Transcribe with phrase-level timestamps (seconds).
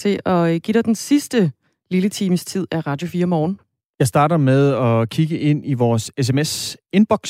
[0.00, 1.52] til at øh, give dig den sidste
[1.90, 3.60] lille times tid af Radio 4 morgen.
[3.98, 7.24] Jeg starter med at kigge ind i vores sms-inbox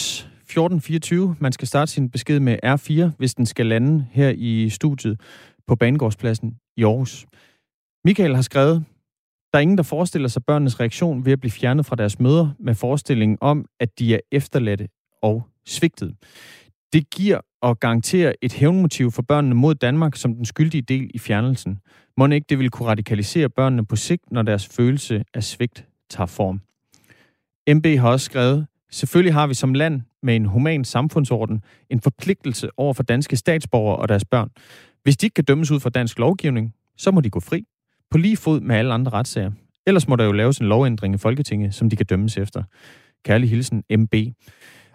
[0.51, 1.37] 1424.
[1.41, 5.21] Man skal starte sin besked med R4, hvis den skal lande her i studiet
[5.67, 7.27] på Banegårdspladsen i Aarhus.
[8.05, 8.85] Michael har skrevet,
[9.53, 12.49] der er ingen, der forestiller sig børnenes reaktion ved at blive fjernet fra deres møder
[12.61, 14.89] med forestillingen om, at de er efterladte
[15.23, 16.15] og svigtet.
[16.93, 21.19] Det giver og garanterer et hævnmotiv for børnene mod Danmark som den skyldige del i
[21.19, 21.79] fjernelsen.
[22.17, 26.27] Må ikke det vil kunne radikalisere børnene på sigt, når deres følelse af svigt tager
[26.27, 26.61] form.
[27.75, 32.69] MB har også skrevet, selvfølgelig har vi som land med en human samfundsorden en forpligtelse
[32.77, 34.51] over for danske statsborgere og deres børn.
[35.03, 37.65] Hvis de ikke kan dømmes ud fra dansk lovgivning, så må de gå fri.
[38.11, 39.51] På lige fod med alle andre retssager.
[39.87, 42.63] Ellers må der jo laves en lovændring i Folketinget, som de kan dømmes efter.
[43.25, 44.15] Kærlig hilsen, MB.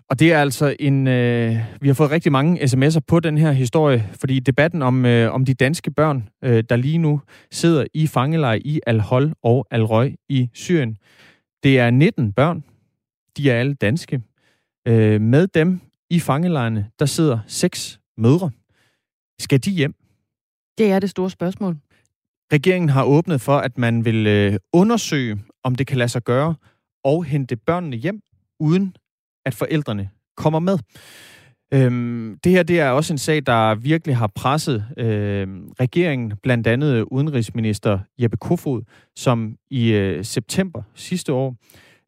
[0.09, 1.07] Og det er altså en...
[1.07, 5.33] Øh, vi har fået rigtig mange sms'er på den her historie, fordi debatten om, øh,
[5.33, 10.15] om de danske børn, øh, der lige nu sidder i fangelejre i Al-Hol og Al-Røg
[10.29, 10.97] i Syrien,
[11.63, 12.63] det er 19 børn.
[13.37, 14.21] De er alle danske.
[14.87, 18.51] Øh, med dem i fangelejrene, der sidder seks mødre.
[19.39, 19.95] Skal de hjem?
[20.77, 21.77] Det er det store spørgsmål.
[22.53, 26.55] Regeringen har åbnet for, at man vil øh, undersøge, om det kan lade sig gøre,
[27.03, 28.21] og hente børnene hjem,
[28.59, 28.95] uden
[29.45, 30.77] at forældrene kommer med.
[31.73, 36.67] Øhm, det her det er også en sag, der virkelig har presset øhm, regeringen, blandt
[36.67, 38.81] andet udenrigsminister Jeppe Kofod,
[39.15, 41.55] som i øh, september sidste år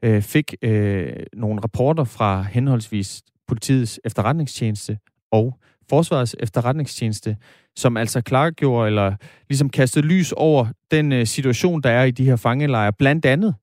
[0.04, 4.98] øh, fik øh, nogle rapporter fra henholdsvis politiets efterretningstjeneste
[5.32, 7.38] og Forsvarets efterretningstjeneste,
[7.76, 9.16] som altså klargjorde eller
[9.50, 12.94] ligesom kastede lys over den øh, situation, der er i de her fangelejre.
[12.94, 13.56] Blandt andet,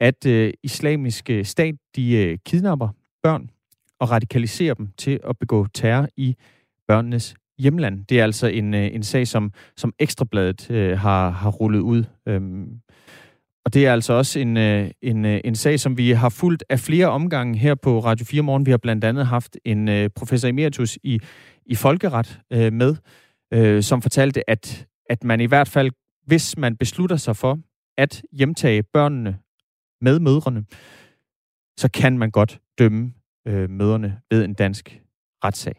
[0.00, 2.88] at øh, islamiske stat, de øh, kidnapper
[3.22, 3.50] børn
[4.00, 6.36] og radikalisere dem til at begå terror i
[6.88, 8.04] børnenes hjemland.
[8.06, 12.04] Det er altså en, øh, en sag, som, som Ekstrabladet øh, har, har rullet ud.
[12.28, 12.80] Øhm,
[13.64, 16.64] og det er altså også en, øh, en, øh, en sag, som vi har fulgt
[16.68, 18.66] af flere omgange her på Radio 4 Morgen.
[18.66, 21.20] Vi har blandt andet haft en øh, professor emeritus i,
[21.66, 22.96] i folkeret øh, med,
[23.54, 25.90] øh, som fortalte, at, at man i hvert fald,
[26.26, 27.58] hvis man beslutter sig for
[27.98, 29.38] at hjemtage børnene
[30.00, 30.64] med mødrene,
[31.78, 33.12] så kan man godt dømme
[33.48, 35.00] øh, møderne ved en dansk
[35.44, 35.74] retssag.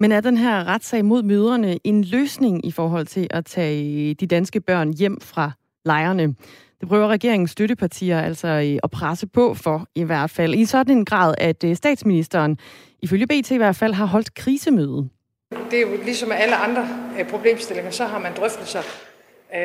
[0.00, 4.26] Men er den her retssag mod mødrene en løsning i forhold til at tage de
[4.26, 5.50] danske børn hjem fra
[5.84, 6.34] lejrene?
[6.80, 10.54] Det prøver regeringens støttepartier altså øh, at presse på for i hvert fald.
[10.54, 12.58] I sådan en grad, at øh, statsministeren
[13.02, 15.08] ifølge BT i hvert fald har holdt krisemøde.
[15.70, 16.88] Det er jo ligesom alle andre
[17.18, 18.82] øh, problemstillinger, så har man drøftelser,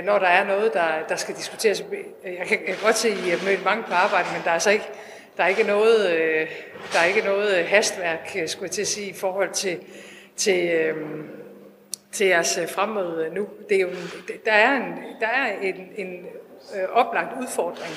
[0.06, 1.84] når der er noget, der, der skal diskuteres.
[2.24, 4.50] Jeg kan, jeg kan godt se, at I har mødt mange på arbejde, men der
[4.50, 4.86] er altså ikke,
[5.40, 6.00] der er ikke noget,
[6.94, 9.80] der er ikke noget hastværk, skulle jeg til at sige, i forhold til,
[10.36, 10.94] til,
[12.12, 13.48] til jeres fremmøde nu.
[13.70, 13.90] Det er jo,
[14.46, 16.14] der er en, der er en, en
[16.76, 17.94] øh, oplagt udfordring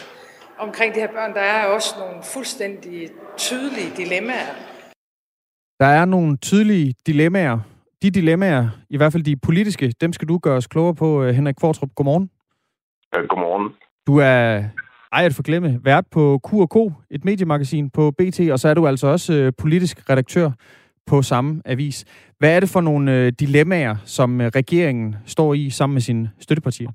[0.59, 1.35] omkring de her børn.
[1.35, 4.55] Der er også nogle fuldstændig tydelige dilemmaer.
[5.81, 7.59] Der er nogle tydelige dilemmaer.
[8.03, 11.35] De dilemmaer, i hvert fald de politiske, dem skal du gøre os klogere på, øh,
[11.35, 11.89] Henrik Kvartrup.
[11.95, 12.31] Godmorgen.
[13.15, 13.75] Ja, godmorgen.
[14.07, 14.65] Du er
[15.13, 16.77] ej at forglemme, vært på Q&K,
[17.11, 20.51] et mediemagasin på BT, og så er du altså også øh, politisk redaktør
[21.11, 21.97] på samme avis.
[22.39, 26.31] Hvad er det for nogle øh, dilemmaer, som øh, regeringen står i sammen med sine
[26.41, 26.91] støttepartier?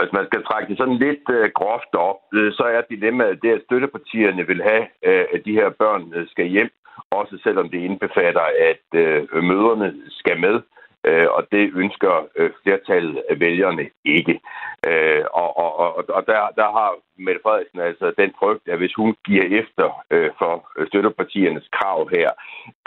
[0.00, 3.50] Hvis man skal trække det sådan lidt øh, groft op, øh, så er dilemmaet det,
[3.56, 6.70] at støttepartierne vil have, øh, at de her børn øh, skal hjem,
[7.10, 10.56] også selvom det indbefatter, at øh, møderne skal med.
[11.08, 14.40] Øh, og det ønsker øh, flertallet af vælgerne ikke.
[14.86, 18.94] Øh, og og, og, og der, der har Mette Frederiksen altså den frygt, at hvis
[18.94, 20.52] hun giver efter øh, for
[20.88, 22.30] støttepartiernes krav her,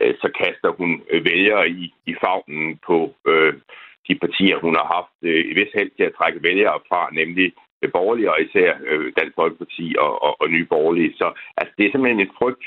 [0.02, 3.54] øh, så kaster hun øh, vælgere i, i favnen på øh,
[4.08, 7.54] de partier, hun har haft øh, i vis held til at trække vælgere fra, nemlig
[7.82, 11.14] øh, borgerlige og især øh, Dansk Folkeparti og, og, og Nye Borgerlige.
[11.18, 11.28] Så
[11.58, 12.66] altså, det er simpelthen en frygt,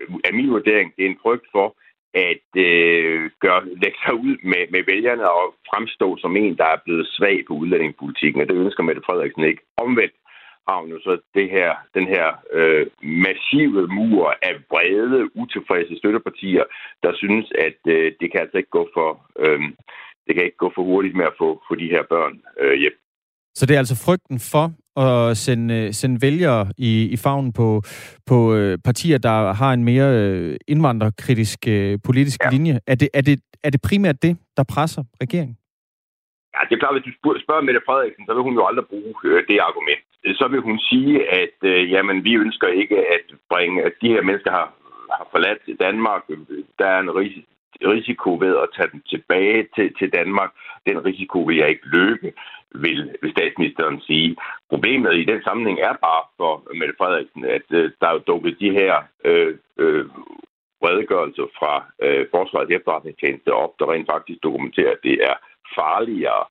[0.00, 1.76] øh, af min vurdering, det er en frygt for,
[2.16, 6.84] at øh, gøre, lægge sig ud med, med vælgerne og fremstå som en, der er
[6.84, 9.62] blevet svag på udlændingepolitikken, og det ønsker Mette Frederiksen ikke.
[9.76, 10.14] Omvendt
[10.68, 16.64] har hun jo så det her, den her øh, massive mur af brede, utilfredse støttepartier,
[17.02, 19.60] der synes, at øh, det kan altså ikke gå for, øh,
[20.26, 22.98] det kan ikke gå for hurtigt med at få, få de her børn øh, hjem.
[23.56, 24.66] Så det er altså frygten for
[25.06, 27.82] at sende, sende vælgere i, i favnen på,
[28.30, 32.50] på øh, partier, der har en mere øh, indvandrerkritisk øh, politisk ja.
[32.50, 32.74] linje.
[32.86, 35.56] Er det, er, det, er det primært det, der presser regeringen?
[36.54, 37.12] Ja, det er klart, hvis du
[37.44, 40.06] spørger Mette Frederiksen, så vil hun jo aldrig bruge øh, det argument.
[40.40, 44.22] Så vil hun sige, at øh, jamen, vi ønsker ikke at bringe, at de her
[44.28, 44.66] mennesker har,
[45.18, 46.22] har forladt Danmark.
[46.78, 47.12] Der er en
[47.96, 50.50] risiko ved at tage dem tilbage til, til Danmark.
[50.88, 52.32] Den risiko vil jeg ikke løbe,
[52.74, 54.36] vil, vil statsministeren sige.
[54.70, 58.60] Problemet i den sammenhæng er bare for Mette Frederiksen, at øh, der er jo dukket
[58.60, 58.92] de her
[59.24, 60.04] øh, øh,
[60.86, 65.36] redegørelser fra øh, Forsvarets efterretningstjeneste op, der rent faktisk dokumenterer, at det er
[65.78, 66.44] farligere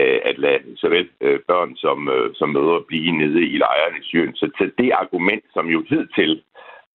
[0.00, 4.04] øh, at lade såvel øh, børn som, øh, som mødre blive nede i lejren i
[4.04, 4.34] Syrien.
[4.34, 6.42] Så til det argument, som jo hidtil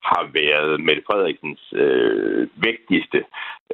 [0.03, 3.19] har været Mette Frederiksens øh, vigtigste,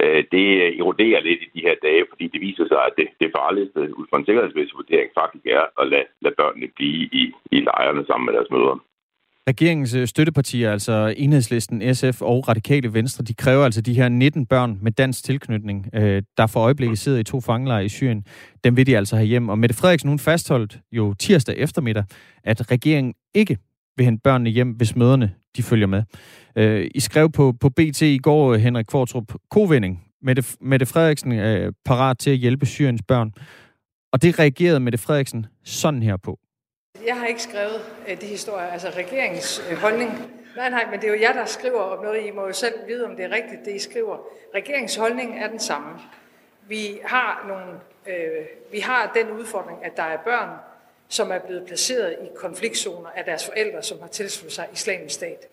[0.02, 0.48] øh, det
[0.80, 4.06] eroderer lidt i de her dage, fordi det viser sig, at det, det farligste ud
[4.10, 7.24] fra en sikkerhedsmæssig vurdering faktisk er at lade, lade børnene blive i,
[7.56, 8.80] i lejrene sammen med deres mødre.
[9.48, 14.46] Regeringens øh, støttepartier, altså Enhedslisten, SF og Radikale Venstre, de kræver altså de her 19
[14.46, 18.26] børn med dansk tilknytning, øh, der for øjeblikket sidder i to fangelejre i Syrien.
[18.64, 19.50] Dem vil de altså have hjem.
[19.50, 22.04] Og Mette Frederiksen, hun fastholdt jo tirsdag eftermiddag,
[22.44, 23.58] at regeringen ikke
[23.98, 26.04] vil hente børnene hjem, hvis møderne de følger med.
[26.56, 30.04] Øh, I skrev på, på BT i går, Henrik Kvartrup, kovending.
[30.22, 33.34] Mette, Mette Frederiksen er parat til at hjælpe Syriens børn.
[34.14, 36.40] Og det reagerede Mette Frederiksen sådan her på.
[37.06, 40.12] Jeg har ikke skrevet øh, de historier, altså regeringens øh, holdning.
[40.56, 42.28] Nej, nej, men det er jo jer, der skriver om noget.
[42.28, 44.18] I må jo selv vide, om det er rigtigt, det I skriver.
[44.56, 45.90] Regeringens holdning er den samme.
[46.68, 50.50] Vi har, nogle, øh, vi har den udfordring, at der er børn,
[51.08, 55.48] som er blevet placeret i konfliktzoner af deres forældre, som har tilsluttet sig islamisk stat.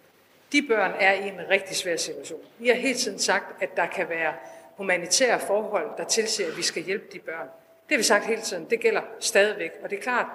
[0.52, 2.40] De børn er i en rigtig svær situation.
[2.58, 4.34] Vi har hele tiden sagt, at der kan være
[4.76, 7.46] humanitære forhold, der tilsiger, at vi skal hjælpe de børn.
[7.88, 8.70] Det har vi sagt hele tiden.
[8.70, 9.70] Det gælder stadigvæk.
[9.82, 10.26] Og det er klart,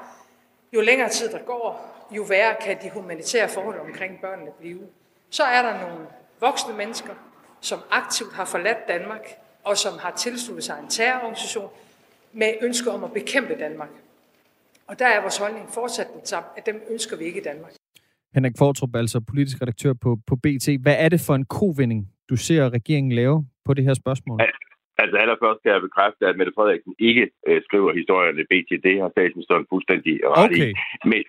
[0.74, 4.82] jo længere tid der går, jo værre kan de humanitære forhold omkring børnene blive.
[5.30, 6.06] Så er der nogle
[6.40, 7.14] voksne mennesker,
[7.62, 11.70] som aktivt har forladt Danmark, og som har tilsluttet sig en terrororganisation
[12.34, 13.90] med ønske om at bekæmpe Danmark.
[14.90, 17.74] Og der er vores holdning fortsat den samme, at dem ønsker vi ikke i Danmark.
[18.36, 20.68] Henrik Fortrup, altså politisk redaktør på, på BT.
[20.86, 24.40] Hvad er det for en kovending, du ser regeringen lave på det her spørgsmål?
[24.98, 28.70] Altså allerførst kan jeg bekræfte, at Mette Frederiksen ikke øh, skriver historierne i BT.
[28.84, 30.70] Det har statsministeren fuldstændig ret okay.
[30.70, 30.74] i.
[31.12, 31.24] Men,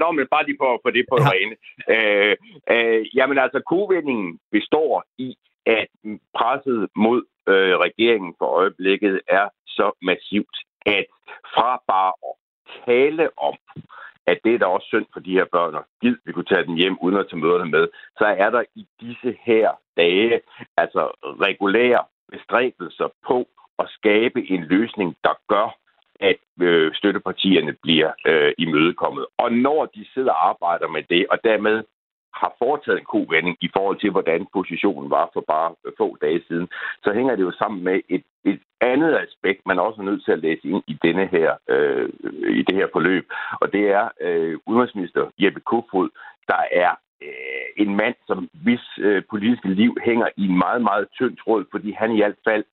[0.00, 1.28] Nå, men bare lige for, for det på ja.
[1.32, 1.54] rene.
[1.94, 2.34] Øh,
[2.74, 5.28] øh, jamen altså, kovendingen består i,
[5.66, 5.88] at
[6.38, 7.20] presset mod
[7.52, 10.56] øh, regeringen for øjeblikket er så massivt,
[10.86, 11.06] at
[11.54, 12.34] fra bare at
[12.86, 13.54] tale om,
[14.26, 16.66] at det er da også synd for de her børn, og gid vi kunne tage
[16.66, 17.88] dem hjem uden at tage møderne med,
[18.18, 20.40] så er der i disse her dage
[20.76, 21.02] altså
[21.46, 23.48] regulære bestræbelser på
[23.78, 25.76] at skabe en løsning, der gør,
[26.20, 29.26] at øh, støttepartierne bliver øh, imødekommet.
[29.38, 31.84] Og når de sidder og arbejder med det, og dermed
[32.34, 36.68] har foretaget en kovending i forhold til, hvordan positionen var for bare få dage siden,
[37.04, 40.32] så hænger det jo sammen med et, et andet aspekt, man også er nødt til
[40.32, 42.08] at læse ind i denne her øh,
[42.60, 43.26] i det her forløb,
[43.60, 46.08] og det er øh, udenrigsminister Jeppe Kofod,
[46.48, 46.90] der er
[47.22, 51.64] øh, en mand, som hvis øh, politiske liv hænger i en meget, meget tynd tråd,
[51.70, 52.64] fordi han i hvert fald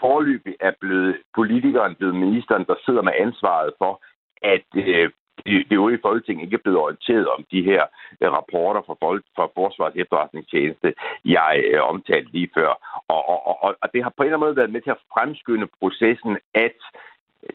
[0.00, 4.02] forløbig er blevet politikeren, blevet ministeren, der sidder med ansvaret for,
[4.42, 5.10] at øh,
[5.46, 7.82] det øvrige folketing ikke er blevet orienteret om de her
[8.20, 10.94] øh, rapporter fra, folk, fra Forsvarets efterretningstjeneste,
[11.24, 12.70] jeg øh, omtalte lige før.
[13.08, 15.04] Og, og, og, og det har på en eller anden måde været med til at
[15.14, 16.78] fremskynde processen, at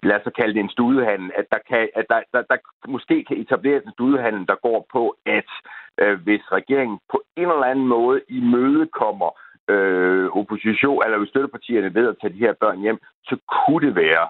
[0.04, 3.38] lad os kalde det en studehandel, at der, kan, at der, der, der måske kan
[3.38, 5.50] etableres en studehandel, der går på, at
[6.02, 9.30] øh, hvis regeringen på en eller anden måde imødekommer
[9.70, 13.96] øh, opposition, eller hvis støttepartierne ved at tage de her børn hjem, så kunne det
[13.96, 14.28] være,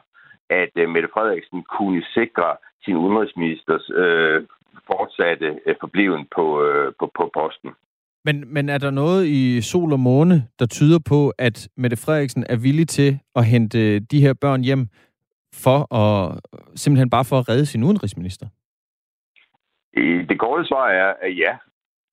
[0.49, 2.49] at øh, Mette Frederiksen kunne sikre
[2.83, 4.43] sin udenrigsministers øh,
[4.87, 7.71] fortsatte øh, forbliven på, øh, på, på posten.
[8.25, 12.45] Men, men er der noget i sol og måne, der tyder på, at Mette Frederiksen
[12.49, 14.87] er villig til at hente de her børn hjem
[15.53, 16.39] for at
[16.75, 18.47] simpelthen bare for at redde sin udenrigsminister?
[20.29, 21.57] Det korte svar er, at ja.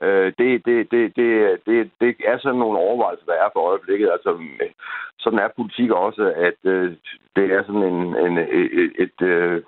[0.03, 4.11] Øh, det, det, det, det, det, det er sådan nogle overvejelser, der er for øjeblikket.
[4.13, 4.71] Altså, øh,
[5.19, 6.97] sådan er politik også, at øh,
[7.37, 9.63] det er sådan en, en, et, et, et øh,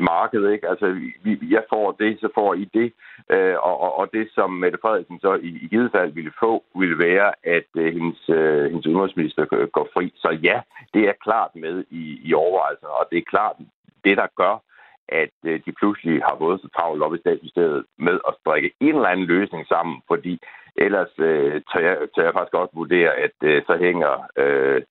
[0.00, 0.50] marked.
[0.50, 0.68] Ikke?
[0.68, 0.86] Altså,
[1.22, 2.92] vi, jeg får det, så får I det.
[3.30, 6.98] Øh, og, og det, som Mette Frederiksen så i, i givet fald ville få, ville
[6.98, 10.12] være, at øh, hendes, øh, hendes udenrigsminister går fri.
[10.16, 10.60] Så ja,
[10.94, 13.56] det er klart med i, i overvejelserne, og det er klart
[14.04, 14.65] det, der gør,
[15.08, 18.94] at øh, de pludselig har fået så travlt op i statsministeriet med at strikke en
[18.94, 20.40] eller anden løsning sammen, fordi
[20.76, 24.12] ellers øh, tør, jeg, tør jeg faktisk godt vurdere, at øh, så hænger...
[24.36, 24.82] Øh,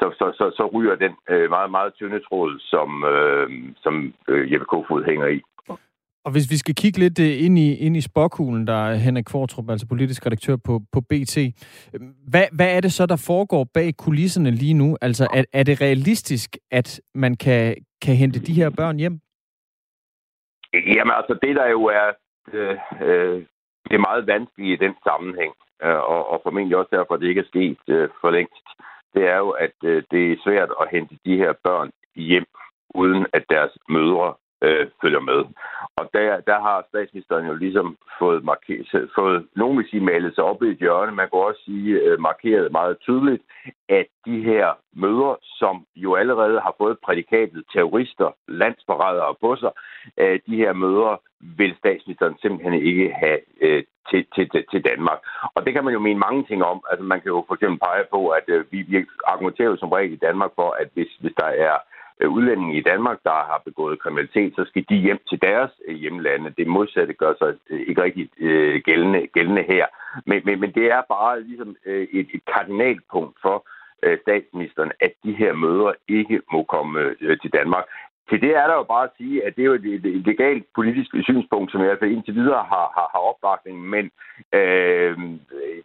[0.00, 3.48] så, så, så, så ryger den øh, meget, meget tynde tråd, som, øh,
[3.82, 5.40] som øh, Jeppe Kofod hænger i.
[6.24, 9.24] Og hvis vi skal kigge lidt øh, ind i, ind i spokhulen, der er Henrik
[9.24, 11.38] Kvartrup, altså politisk redaktør på, på BT.
[12.28, 14.96] Hvad, hvad er det så, der foregår bag kulisserne lige nu?
[15.00, 19.20] Altså, er, er det realistisk, at man kan, kan hente de her børn hjem?
[20.74, 22.08] Jamen altså, det der jo er
[22.52, 23.44] øh, øh,
[23.88, 27.28] det er meget vanskeligt i den sammenhæng, øh, og, og formentlig også derfor, at det
[27.28, 28.66] ikke er sket øh, for længst,
[29.14, 32.46] det er jo, at øh, det er svært at hente de her børn hjem,
[32.94, 35.40] uden at deres mødre øh, følger med.
[35.96, 40.44] Og der, der har statsministeren jo ligesom fået, markeret, fået nogen vil sige, malet sig
[40.44, 41.12] op i et hjørne.
[41.12, 43.42] Man kan også sige øh, markeret meget tydeligt,
[43.88, 49.72] at de her møder, som jo allerede har fået prædikatet terrorister, landsforrædere på sig,
[50.18, 55.18] øh, de her møder vil statsministeren simpelthen ikke have øh, til, til, til Danmark.
[55.54, 56.84] Og det kan man jo mene mange ting om.
[56.90, 59.92] Altså man kan jo for eksempel pege på, at øh, vi, vi argumenterer jo som
[59.92, 61.91] regel i Danmark for, at hvis, hvis der er Øh,
[62.22, 65.96] Øh, udlændinge i Danmark, der har begået kriminalitet, så skal de hjem til deres øh,
[65.96, 66.54] hjemlande.
[66.58, 68.30] Det modsatte gør sig øh, ikke rigtig
[68.84, 69.86] gældende, gældende her.
[70.26, 73.66] Men, men, men det er bare ligesom et, et kardinalpunkt for
[74.22, 77.84] statsministeren, at de her møder ikke må komme til Danmark.
[78.30, 80.64] Til det er der jo bare at sige, at det er jo et, et legalt
[80.74, 83.88] politisk synspunkt, som i hvert fald indtil videre har, har, har opbakning.
[83.88, 84.10] Men
[84.52, 85.18] øh,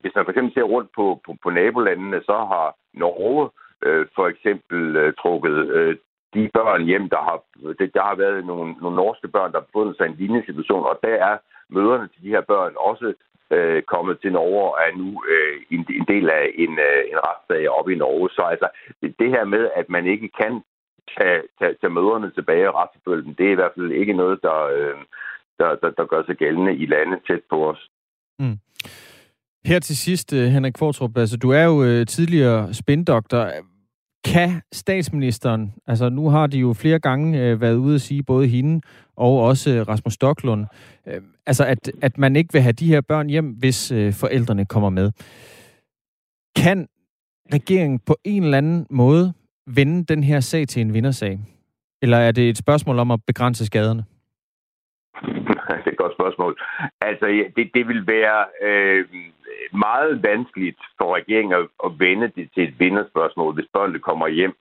[0.01, 3.49] hvis man for eksempel ser rundt på, på, på nabolandene, så har Norge
[3.85, 5.95] øh, for eksempel øh, trukket øh,
[6.33, 7.37] de børn hjem, der har,
[7.79, 10.45] det, der har været nogle, nogle norske børn, der har befundet sig i en lignende
[10.45, 11.37] situation, og der er
[11.69, 13.13] møderne til de her børn også
[13.55, 17.19] øh, kommet til Norge og er nu øh, en, en del af en, øh, en
[17.27, 18.29] retssag oppe i Norge.
[18.29, 18.67] Så altså,
[19.01, 20.53] det, det her med, at man ikke kan
[21.17, 24.59] tage, tage, tage møderne tilbage og retsforfølge det er i hvert fald ikke noget, der,
[24.77, 24.97] øh,
[25.59, 27.89] der, der, der gør sig gældende i lande tæt på os.
[28.39, 28.57] Mm.
[29.65, 33.43] Her til sidst, øh, Henrik Kvartrup, altså du er jo øh, tidligere spindoktor.
[34.33, 38.47] Kan statsministeren, altså nu har de jo flere gange øh, været ude at sige, både
[38.47, 38.81] hende
[39.15, 40.65] og også øh, Rasmus Stocklund,
[41.07, 44.65] øh, altså at, at man ikke vil have de her børn hjem, hvis øh, forældrene
[44.65, 45.11] kommer med.
[46.55, 46.87] Kan
[47.53, 49.33] regeringen på en eller anden måde
[49.67, 51.39] vende den her sag til en vindersag?
[52.01, 54.03] Eller er det et spørgsmål om at begrænse skaderne?
[55.83, 56.61] det er et godt spørgsmål.
[57.01, 58.45] Altså, det, det vil være...
[58.63, 59.05] Øh
[59.71, 64.55] meget vanskeligt for regeringen at, at vende det til et vinderspørgsmål, hvis børnene kommer hjem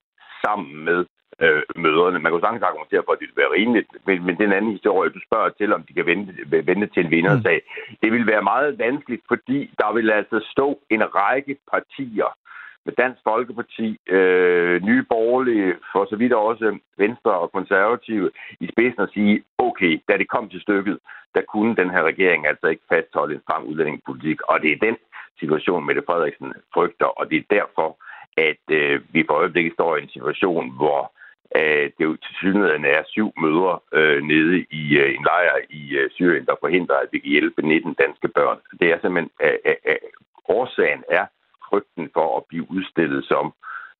[0.44, 1.04] sammen med
[1.40, 2.18] øh, møderne.
[2.18, 4.72] Man kan jo sagtens argumentere for, at det vil være rimeligt, men, men den anden
[4.76, 6.32] historie, du spørger til, om de kan vende,
[6.70, 7.96] vende til en vindersag, mm.
[8.02, 12.30] det vil være meget vanskeligt, fordi der vil altså stå en række partier,
[12.86, 19.02] med Dansk Folkeparti, øh, Nye Borgerlige, for så vidt også Venstre og Konservative i spidsen
[19.02, 20.98] at sige, okay, da det kom til stykket,
[21.34, 24.96] der kunne den her regering altså ikke fastholde en stram udlændingepolitik, og det er den
[25.40, 27.88] situation, Mette Frederiksen frygter, og det er derfor,
[28.36, 31.00] at øh, vi for øjeblikket står i en situation, hvor
[31.56, 35.96] øh, det jo til synligheden er syv møder øh, nede i øh, en lejr i
[35.96, 38.58] øh, Syrien, der forhindrer, at vi kan hjælpe 19 danske børn.
[38.80, 39.96] Det er simpelthen, øh, øh, øh,
[40.48, 41.26] årsagen er
[41.68, 43.46] frygten for at blive udstillet som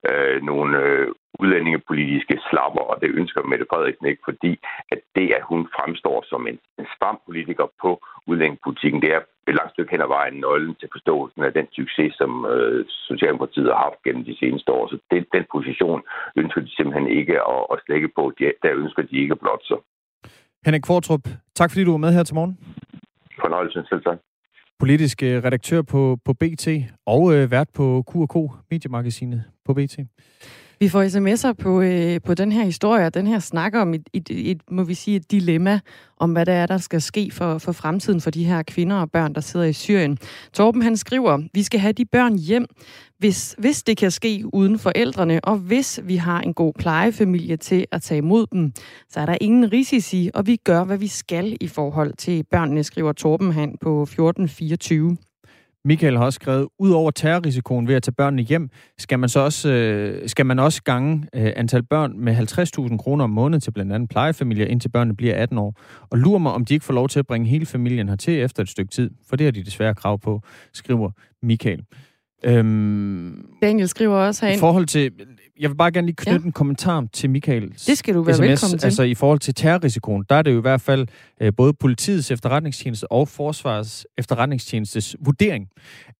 [0.08, 1.08] øh, nogle øh,
[1.42, 4.52] udlændingepolitiske slapper, og det ønsker Mette Frederiksen ikke, fordi
[4.92, 7.90] at det, at hun fremstår som en, en stram politiker på
[8.26, 12.12] udlændingepolitikken, det er et langt stykke hen ad vejen nøglen til forståelsen af den succes,
[12.20, 14.85] som øh, Socialdemokratiet har haft gennem de seneste år.
[14.92, 16.02] Så den, den position
[16.37, 18.32] ønsker de simpelthen ikke at, at slække på.
[18.38, 19.76] De, der ønsker de ikke blot så.
[20.66, 22.54] Henrik Kvartrup, tak fordi du var med her til morgen.
[23.42, 24.18] Fornøjelse, selv tak
[24.78, 26.68] politisk øh, redaktør på, på BT
[27.06, 28.35] og øh, vært på Q&K,
[28.71, 29.99] mediemagasinet på BT.
[30.80, 34.09] Vi får sms'er på, øh, på den her historie, og den her snakker om et,
[34.12, 35.80] et, et, må vi sige, et dilemma
[36.18, 39.11] om, hvad der er, der skal ske for, for fremtiden for de her kvinder og
[39.11, 40.18] børn, der sidder i Syrien.
[40.52, 42.66] Torben han skriver, vi skal have de børn hjem,
[43.18, 47.87] hvis, hvis det kan ske uden forældrene, og hvis vi har en god plejefamilie til
[47.92, 48.73] at tage imod dem,
[49.09, 52.85] så er der ingen risici, og vi gør, hvad vi skal i forhold til børnene,
[52.85, 55.16] skriver Torben han på 1424.
[55.87, 59.40] Michael har også skrevet, ud over terrorrisikoen ved at tage børnene hjem, skal man så
[59.40, 62.37] også, øh, skal man også gange øh, antal børn med
[62.90, 65.81] 50.000 kroner om måneden til blandt andet plejefamilier, indtil børnene bliver 18 år.
[66.11, 68.62] Og lurer mig, om de ikke får lov til at bringe hele familien hertil efter
[68.62, 70.40] et stykke tid, for det har de desværre krav på,
[70.73, 71.11] skriver
[71.43, 71.85] Michael.
[72.45, 74.59] Øhm, Daniel skriver også herinde.
[74.59, 75.12] I forhold til,
[75.61, 76.47] jeg vil bare gerne lige knytte ja.
[76.47, 77.69] en kommentar til Michael.
[77.87, 78.40] Det skal du være SMS.
[78.40, 78.87] velkommen til.
[78.87, 81.07] Altså i forhold til terrorrisikoen, der er det jo i hvert fald
[81.40, 85.69] øh, både politiets efterretningstjeneste og forsvars efterretningstjenestes vurdering,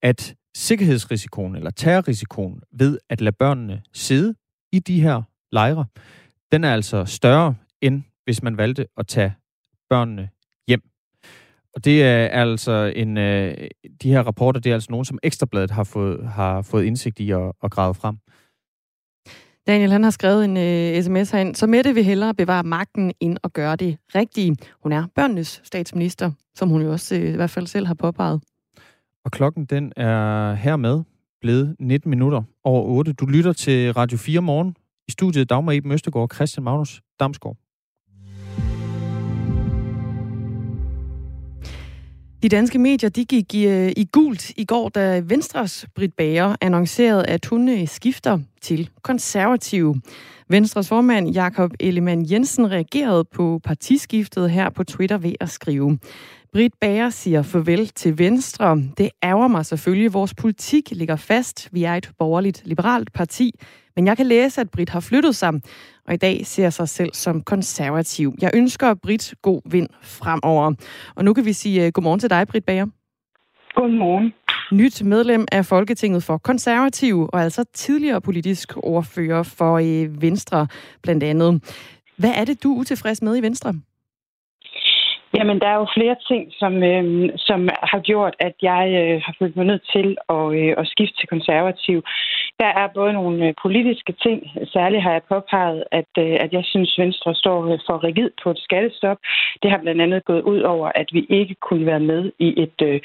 [0.03, 4.35] at sikkerhedsrisikoen eller terrorrisikoen ved at lade børnene sidde
[4.73, 5.85] i de her lejre,
[6.53, 9.35] den er altså større end hvis man valgte at tage
[9.91, 10.29] børnene
[11.77, 13.69] og det er altså en, øh,
[14.03, 17.31] de her rapporter, det er altså nogen, som Ekstrabladet har fået, har fået indsigt i
[17.31, 18.17] og, og grave frem.
[19.67, 21.55] Daniel han har skrevet en øh, sms herind.
[21.55, 24.57] Så Mette vil hellere bevare magten, end at gøre det rigtige.
[24.83, 28.43] Hun er børnenes statsminister, som hun jo også øh, i hvert fald selv har påpeget.
[29.25, 31.03] Og klokken den er hermed
[31.41, 33.13] blevet 19 minutter over 8.
[33.13, 34.77] Du lytter til Radio 4 morgen.
[35.09, 37.57] I studiet Dagmar Eben Østegård, Christian Magnus Damsgaard.
[42.47, 47.27] De danske medier de gik i, i gult i går, da Venstres Britt Bager annoncerede,
[47.27, 50.01] at hun øh, skifter til konservative.
[50.49, 55.99] Venstres formand Jakob Ellemann Jensen reagerede på partiskiftet her på Twitter ved at skrive.
[56.53, 58.77] Britt Bager siger farvel til Venstre.
[58.99, 60.15] Det ærger mig selvfølgelig.
[60.15, 61.69] Vores politik ligger fast.
[61.73, 63.53] Vi er et borgerligt liberalt parti.
[63.97, 65.53] Men jeg kan læse, at Britt har flyttet sig,
[66.07, 68.35] og i dag ser sig selv som konservativ.
[68.41, 70.73] Jeg ønsker Britt god vind fremover.
[71.15, 72.87] Og nu kan vi sige uh, godmorgen til dig, Britt Bager.
[73.75, 74.33] Godmorgen.
[74.73, 80.67] Nyt medlem af Folketinget for konservativ, og altså tidligere politisk ordfører for uh, Venstre
[81.03, 81.63] blandt andet.
[82.17, 83.75] Hvad er det, du er utilfreds med i Venstre?
[85.35, 89.35] Jamen, der er jo flere ting, som, øh, som har gjort, at jeg øh, har
[89.39, 92.03] følt mig nødt til at, øh, at skifte til konservativ.
[92.61, 94.39] Der er både nogle øh, politiske ting.
[94.73, 98.51] Særligt har jeg påpeget, at, øh, at jeg synes, Venstre står øh, for rigid på
[98.51, 99.19] et skattestop.
[99.63, 102.79] Det har blandt andet gået ud over, at vi ikke kunne være med i et,
[102.83, 103.01] øh,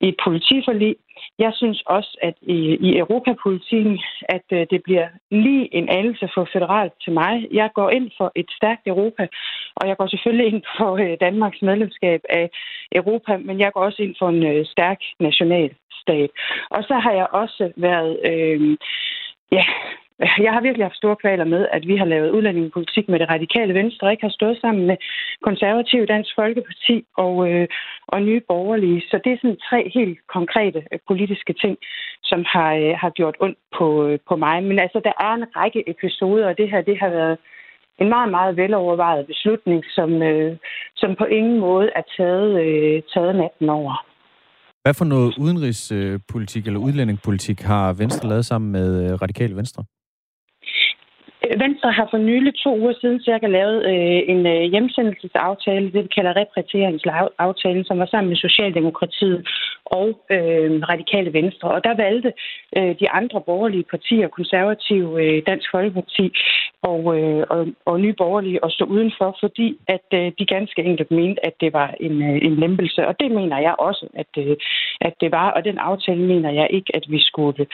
[0.00, 0.96] i et politiforlig.
[1.44, 6.48] Jeg synes også, at i, i europapolitikken, at øh, det bliver lige en anelse for
[6.52, 7.48] federalt til mig.
[7.52, 9.28] Jeg går ind for et stærkt Europa,
[9.76, 12.50] og jeg går selvfølgelig ind for øh, Danmarks medlemskab af
[12.92, 16.30] Europa, men jeg går også ind for en øh, stærk nationalstat.
[16.70, 18.12] Og så har jeg også været...
[18.30, 18.76] Øh,
[19.52, 19.64] ja,
[20.20, 23.74] jeg har virkelig haft store kvaler med, at vi har lavet udlændingepolitik med det radikale
[23.74, 24.96] venstre, og ikke har stået sammen med
[25.42, 27.68] konservative Dansk Folkeparti og, øh,
[28.08, 29.00] og nye borgerlige.
[29.00, 31.78] Så det er sådan tre helt konkrete øh, politiske ting,
[32.22, 34.62] som har, øh, har gjort ondt på, øh, på mig.
[34.62, 37.38] Men altså, der er en række episoder, og det her det har været
[38.00, 40.56] en meget, meget velovervejet beslutning, som, øh,
[40.96, 44.06] som på ingen måde er taget, øh, taget natten over.
[44.82, 49.84] Hvad for noget udenrigspolitik øh, eller udlændingepolitik har Venstre lavet sammen med øh, Radikale Venstre?
[51.58, 56.08] Venstre har for nylig to uger siden cirka lavet øh, en øh, hjemsendelsesaftale, det vi
[56.16, 59.48] kalder repatrieringsaftalen, som var sammen med Socialdemokratiet
[59.84, 61.68] og øh, Radikale Venstre.
[61.70, 62.32] Og der valgte
[62.76, 66.32] øh, de andre borgerlige partier, konservative, øh, Dansk Folkeparti
[66.82, 71.10] og, øh, og, og Nye Borgerlige, at stå udenfor, fordi at øh, de ganske enkelt
[71.10, 73.06] mente, at det var en, øh, en lempelse.
[73.06, 74.56] Og det mener jeg også, at, øh,
[75.00, 75.50] at det var.
[75.50, 77.66] Og den aftale mener jeg ikke, at vi skulle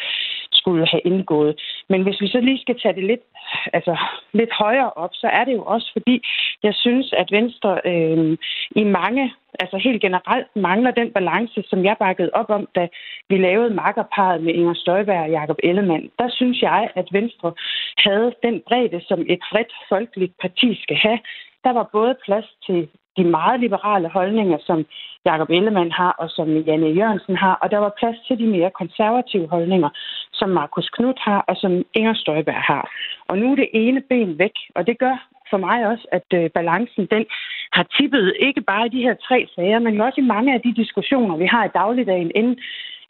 [0.67, 1.61] skulle have indgået.
[1.89, 3.25] Men hvis vi så lige skal tage det lidt,
[3.73, 3.97] altså,
[4.33, 6.17] lidt højere op, så er det jo også fordi,
[6.63, 8.39] jeg synes, at Venstre øh,
[8.77, 12.89] i mange, altså helt generelt mangler den balance, som jeg bakkede op om, da
[13.29, 16.11] vi lavede makkerparet med Inger Støjberg og Jakob Ellemann.
[16.19, 17.53] Der synes jeg, at Venstre
[17.99, 21.19] havde den bredde, som et bredt folkeligt parti skal have.
[21.65, 24.87] Der var både plads til de meget liberale holdninger, som
[25.25, 28.71] Jakob Ellemann har, og som Janne Jørgensen har, og der var plads til de mere
[28.71, 29.91] konservative holdninger,
[30.33, 32.85] som Markus Knudt har, og som Inger Støjberg har.
[33.29, 35.17] Og nu er det ene ben væk, og det gør
[35.51, 37.25] for mig også, at øh, balancen den
[37.73, 40.75] har tippet ikke bare i de her tre sager, men også i mange af de
[40.83, 42.57] diskussioner, vi har i dagligdagen inden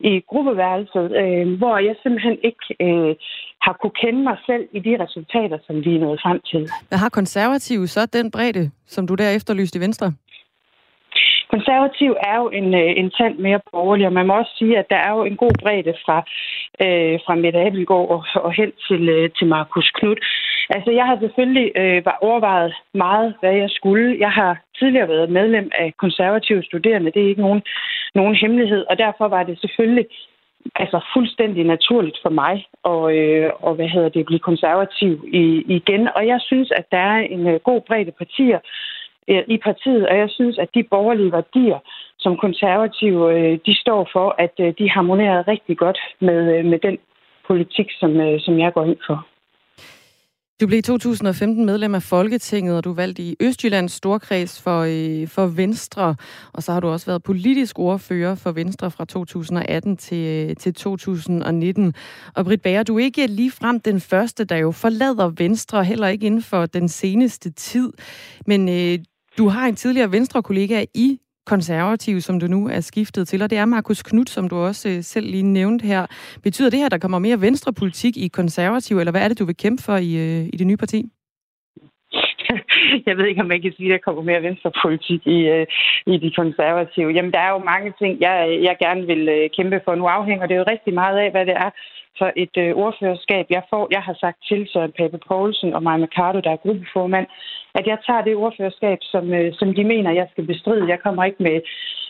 [0.00, 3.14] i gruppeværelset, øh, hvor jeg simpelthen ikke øh,
[3.66, 6.62] har kunne kende mig selv i de resultater, som vi er nået frem til.
[6.88, 10.12] Hvad har konservative så den bredde, som du der efterlyste i Venstre?
[11.50, 14.90] Konservativ er jo en, øh, en tand mere borgerlig, og man må også sige, at
[14.90, 16.16] der er jo en god bredde fra,
[16.84, 20.20] øh, fra Mette Abelgaard og, og hen til, øh, til Markus Knudt.
[20.70, 24.16] Altså, jeg har selvfølgelig øh, overvejet meget, hvad jeg skulle.
[24.18, 27.10] Jeg har tidligere været medlem af konservative studerende.
[27.10, 27.62] Det er ikke nogen,
[28.14, 30.06] nogen hemmelighed, og derfor var det selvfølgelig
[30.74, 36.08] altså fuldstændig naturligt for mig at, øh, og, hvad hedder det, blive konservativ i, igen.
[36.16, 38.58] Og jeg synes, at der er en øh, god bredde partier,
[39.28, 41.78] Øh, i partiet, og jeg synes, at de borgerlige værdier,
[42.18, 46.98] som konservative øh, de står for, at øh, de harmonerer rigtig godt med, med den
[47.46, 49.26] politik, som, som jeg går ind for.
[50.60, 54.82] Du blev i 2015 medlem af Folketinget, og du valgte i Østjyllands Storkreds for,
[55.26, 56.16] for Venstre.
[56.52, 61.94] Og så har du også været politisk ordfører for Venstre fra 2018 til, til 2019.
[62.34, 66.08] Og Britt Bager, du er ikke lige frem den første, der jo forlader Venstre, heller
[66.08, 67.92] ikke inden for den seneste tid.
[68.46, 68.98] Men øh,
[69.38, 73.58] du har en tidligere Venstre-kollega i konservativ, som du nu er skiftet til, og det
[73.58, 76.06] er Markus Knudt, som du også øh, selv lige nævnte her.
[76.42, 79.44] Betyder det her, at der kommer mere venstrepolitik i konservativ, eller hvad er det, du
[79.44, 81.04] vil kæmpe for i, øh, i det nye parti?
[83.06, 85.66] Jeg ved ikke, om man kan sige, at der kommer mere venstrepolitik i, øh,
[86.06, 87.10] i de konservative.
[87.16, 89.94] Jamen, der er jo mange ting, jeg, jeg gerne vil kæmpe for.
[89.94, 91.70] Nu afhænger det jo rigtig meget af, hvad det er
[92.18, 93.88] for et øh, ordførerskab, jeg får.
[93.90, 97.26] Jeg har sagt til Søren Pape Poulsen og Maja Mercado, der er gruppeformand,
[97.74, 100.88] at jeg tager det ordførerskab, som, øh, som de mener, jeg skal bestride.
[100.88, 101.60] Jeg kommer ikke med,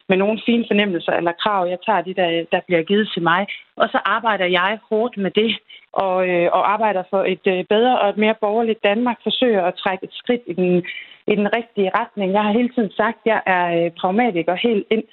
[0.08, 1.68] med nogen fine fornemmelser eller krav.
[1.68, 3.46] Jeg tager det, der, der bliver givet til mig.
[3.76, 5.58] Og så arbejder jeg hårdt med det,
[5.92, 9.18] og, øh, og arbejder for et øh, bedre og et mere borgerligt Danmark.
[9.22, 10.84] Forsøger at trække et skridt i den,
[11.26, 12.32] i den rigtige retning.
[12.32, 15.04] Jeg har hele tiden sagt, at jeg er øh, pragmatiker helt ind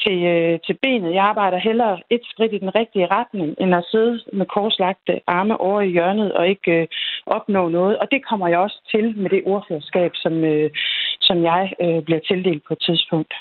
[0.00, 1.14] til, øh, til benet.
[1.14, 5.60] Jeg arbejder hellere et skridt i den rigtige retning, end at sidde med korslagte arme
[5.60, 6.86] over i hjørnet og ikke øh,
[7.26, 7.98] opnå noget.
[7.98, 10.70] Og det kommer jeg også til med det ordførerskab, som, øh,
[11.20, 13.34] som jeg øh, bliver tildelt på et tidspunkt.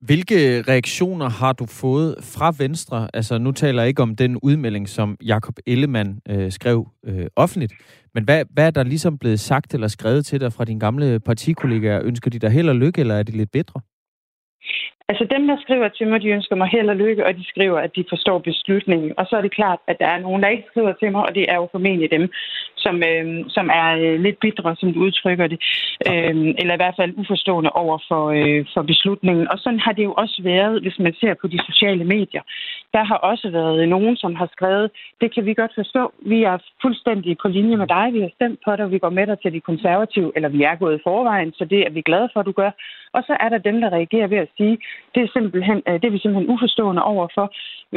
[0.00, 3.08] Hvilke reaktioner har du fået fra Venstre?
[3.14, 7.72] Altså, nu taler jeg ikke om den udmelding, som Jakob Ellemann øh, skrev øh, offentligt,
[8.14, 11.20] men hvad, hvad er der ligesom blevet sagt eller skrevet til dig fra dine gamle
[11.20, 12.00] partikollegaer?
[12.04, 13.80] Ønsker de dig held og lykke, eller er de lidt bedre?
[15.08, 17.78] Altså dem, der skriver til mig, de ønsker mig held og lykke, og de skriver,
[17.78, 19.12] at de forstår beslutningen.
[19.18, 21.34] Og så er det klart, at der er nogen, der ikke skriver til mig, og
[21.34, 22.30] det er jo formentlig dem,
[22.84, 25.58] som, øh, som er øh, lidt bitre, som du udtrykker det,
[26.10, 29.44] øh, eller i hvert fald uforstående over for, øh, for beslutningen.
[29.52, 32.42] Og sådan har det jo også været, hvis man ser på de sociale medier.
[32.94, 34.90] Der har også været nogen, som har skrevet,
[35.20, 38.60] det kan vi godt forstå, vi er fuldstændig på linje med dig, vi har stemt
[38.64, 41.52] på dig, vi går med dig til de konservative, eller vi er gået i forvejen,
[41.52, 42.70] så det er vi glade for, at du gør.
[43.16, 44.78] Og så er der dem, der reagerer ved at sige,
[45.14, 47.46] det er, simpelthen, øh, det er vi simpelthen uforstående overfor.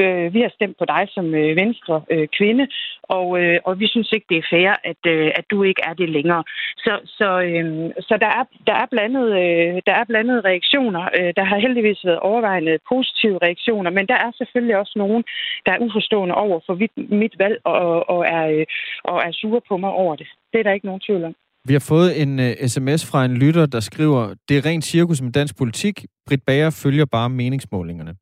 [0.02, 1.96] Øh, vi har stemt på dig som øh, venstre
[2.38, 2.68] kvinde,
[3.04, 3.28] og,
[3.68, 5.02] og vi synes ikke, det er fair, at,
[5.40, 6.44] at du ikke er det længere.
[6.78, 9.28] Så, så, øhm, så der, er, der, er blandet,
[9.88, 11.04] der er blandede reaktioner.
[11.38, 15.24] Der har heldigvis været overvejende positive reaktioner, men der er selvfølgelig også nogen,
[15.66, 16.76] der er uforstående over for
[17.16, 18.66] mit valg og, og, er,
[19.04, 20.28] og er sure på mig over det.
[20.54, 21.36] Det er der ikke nogen tvivl om.
[21.67, 24.86] Vi har fået en øh, uh, sms fra en lytter, der skriver, det er rent
[24.86, 26.06] cirkus med dansk politik.
[26.25, 28.15] Britt Bager følger bare meningsmålingerne.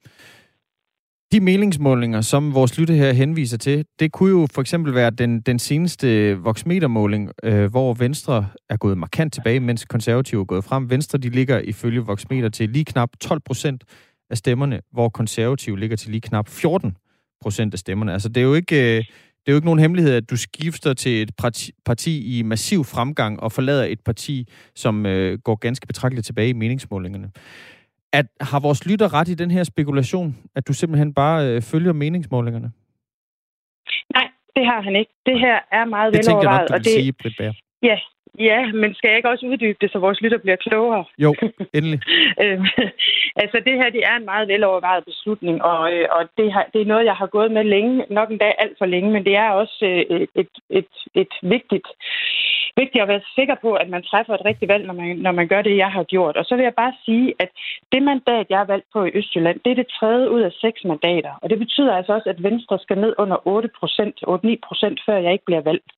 [1.32, 5.42] De meningsmålinger, som vores lytter her henviser til, det kunne jo for eksempel være den,
[5.42, 10.90] den seneste voksmetermåling, øh, hvor Venstre er gået markant tilbage, mens konservative er gået frem.
[10.90, 13.84] Venstre de ligger ifølge voksmeter til lige knap 12 procent
[14.30, 16.98] af stemmerne, hvor konservative ligger til lige knap 14
[17.42, 18.14] procent af stemmerne.
[18.14, 18.98] Altså det er jo ikke...
[18.98, 19.04] Øh,
[19.46, 22.84] det er jo ikke nogen hemmelighed, at du skifter til et parti, parti i massiv
[22.84, 27.32] fremgang og forlader et parti, som øh, går ganske betragteligt tilbage i meningsmålingerne.
[28.14, 31.94] At, har vores lytter ret i den her spekulation, at du simpelthen bare øh, følger
[31.94, 32.72] meningsmålingerne?
[34.14, 35.12] Nej, det har han ikke.
[35.26, 36.22] Det her er meget det velovervejet.
[36.22, 37.54] Det tænker jeg nok, du vil sige, Britt Bager.
[37.84, 37.98] Ja,
[38.40, 41.06] Ja, men skal jeg ikke også uddybe det, så vores lytter bliver klogere?
[41.18, 41.36] Jo,
[41.78, 42.00] endelig.
[42.44, 42.66] Øhm,
[43.36, 46.82] altså, det her det er en meget velovervejet beslutning, og, øh, og det, har, det
[46.82, 49.36] er noget, jeg har gået med længe, nok en dag alt for længe, men det
[49.36, 51.88] er også øh, et, et, et, vigtigt,
[52.76, 55.48] vigtigt at være sikker på, at man træffer et rigtigt valg, når man, når man
[55.48, 56.38] gør det, jeg har gjort.
[56.38, 57.50] Og så vil jeg bare sige, at
[57.92, 60.84] det mandat, jeg har valgt på i Østjylland, det er det tredje ud af seks
[60.84, 61.34] mandater.
[61.42, 65.18] Og det betyder altså også, at Venstre skal ned under 8 procent, 8-9 procent, før
[65.18, 65.92] jeg ikke bliver valgt.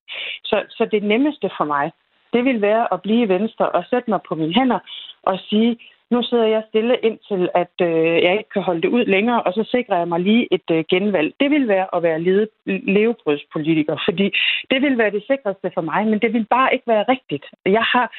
[0.43, 1.91] Så, så det nemmeste for mig,
[2.33, 4.79] det vil være at blive Venstre og sætte mig på mine hænder
[5.23, 5.77] og sige,
[6.11, 9.53] nu sidder jeg stille indtil, at øh, jeg ikke kan holde det ud længere, og
[9.53, 11.33] så sikrer jeg mig lige et øh, genvalg.
[11.39, 14.27] Det vil være at være lede, levebrødspolitiker, fordi
[14.71, 17.45] det vil være det sikreste for mig, men det vil bare ikke være rigtigt.
[17.65, 18.11] Jeg, har,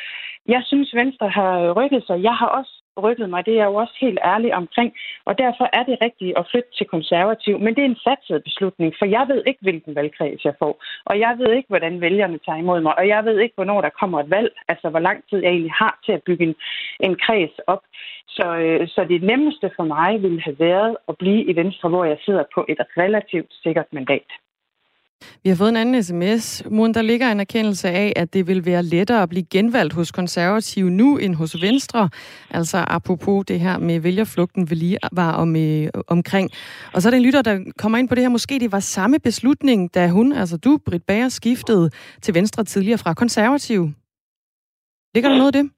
[0.49, 2.23] jeg synes, Venstre har rykket sig.
[2.23, 3.47] Jeg har også rykket mig.
[3.47, 4.91] Det er jeg jo også helt ærlig omkring.
[5.25, 7.59] Og derfor er det rigtigt at flytte til konservativ.
[7.59, 10.85] Men det er en satset beslutning, for jeg ved ikke, hvilken valgkreds jeg får.
[11.05, 12.99] Og jeg ved ikke, hvordan vælgerne tager imod mig.
[12.99, 14.53] Og jeg ved ikke, hvornår der kommer et valg.
[14.69, 16.55] Altså, hvor lang tid jeg egentlig har til at bygge en,
[17.01, 17.83] en kreds op.
[18.29, 22.05] Så, øh, så det nemmeste for mig ville have været at blive i Venstre, hvor
[22.05, 24.29] jeg sidder på et relativt sikkert mandat.
[25.43, 26.63] Vi har fået en anden sms.
[26.71, 30.13] Moren, der ligger en erkendelse af, at det vil være lettere at blive genvalgt hos
[30.13, 32.09] konservative nu end hos Venstre.
[32.51, 36.51] Altså apropos det her med vælgerflugten, vi lige var om, øh, omkring.
[36.93, 38.29] Og så er der en lytter, der kommer ind på det her.
[38.29, 41.91] Måske det var samme beslutning, da hun, altså du, Britt Bager, skiftede
[42.23, 43.91] til Venstre tidligere fra konservativ.
[45.15, 45.71] Ligger der noget af det?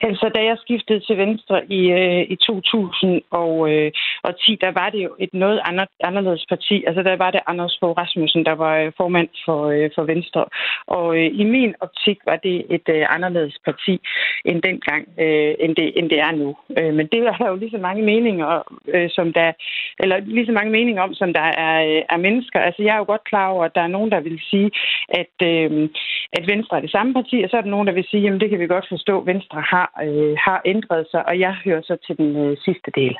[0.00, 5.10] Altså, da jeg skiftede til Venstre i, øh, i 2010, øh, der var det jo
[5.18, 5.60] et noget
[6.08, 6.84] anderledes parti.
[6.86, 10.44] Altså, der var det Anders Fogh Rasmussen, der var øh, formand for, øh, for Venstre.
[10.86, 14.00] Og øh, i min optik var det et øh, anderledes parti
[14.44, 16.56] end dengang, øh, end, det, end det er nu.
[16.78, 18.62] Øh, men det er der jo lige så mange meninger,
[18.94, 19.52] øh, som der,
[19.98, 22.60] eller lige så mange meninger om, som der er, øh, er mennesker.
[22.60, 24.70] Altså, jeg er jo godt klar over, at der er nogen, der vil sige,
[25.08, 25.88] at, øh,
[26.32, 28.40] at Venstre er det samme parti, og så er der nogen, der vil sige, jamen
[28.40, 31.96] det kan vi godt forstå, Venstre har øh, har ændret sig, og jeg hører så
[32.06, 33.14] til den øh, sidste del.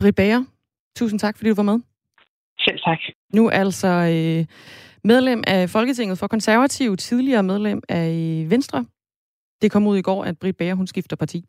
[0.00, 0.44] Britt Bager,
[0.96, 1.80] tusind tak, fordi du var med.
[2.58, 2.98] Selv tak.
[3.34, 4.46] Nu altså øh,
[5.04, 8.10] medlem af Folketinget for Konservative, tidligere medlem af
[8.50, 8.86] Venstre.
[9.62, 11.44] Det kom ud i går, at Britt Bager, hun skifter parti.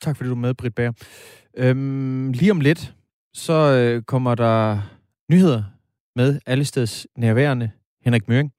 [0.00, 0.92] Tak fordi du er med, Britt Bager.
[1.56, 2.94] Øhm, lige om lidt,
[3.34, 4.78] så øh, kommer der
[5.30, 5.62] nyheder
[6.16, 7.70] med allesteds nærværende
[8.04, 8.52] Henrik Møring.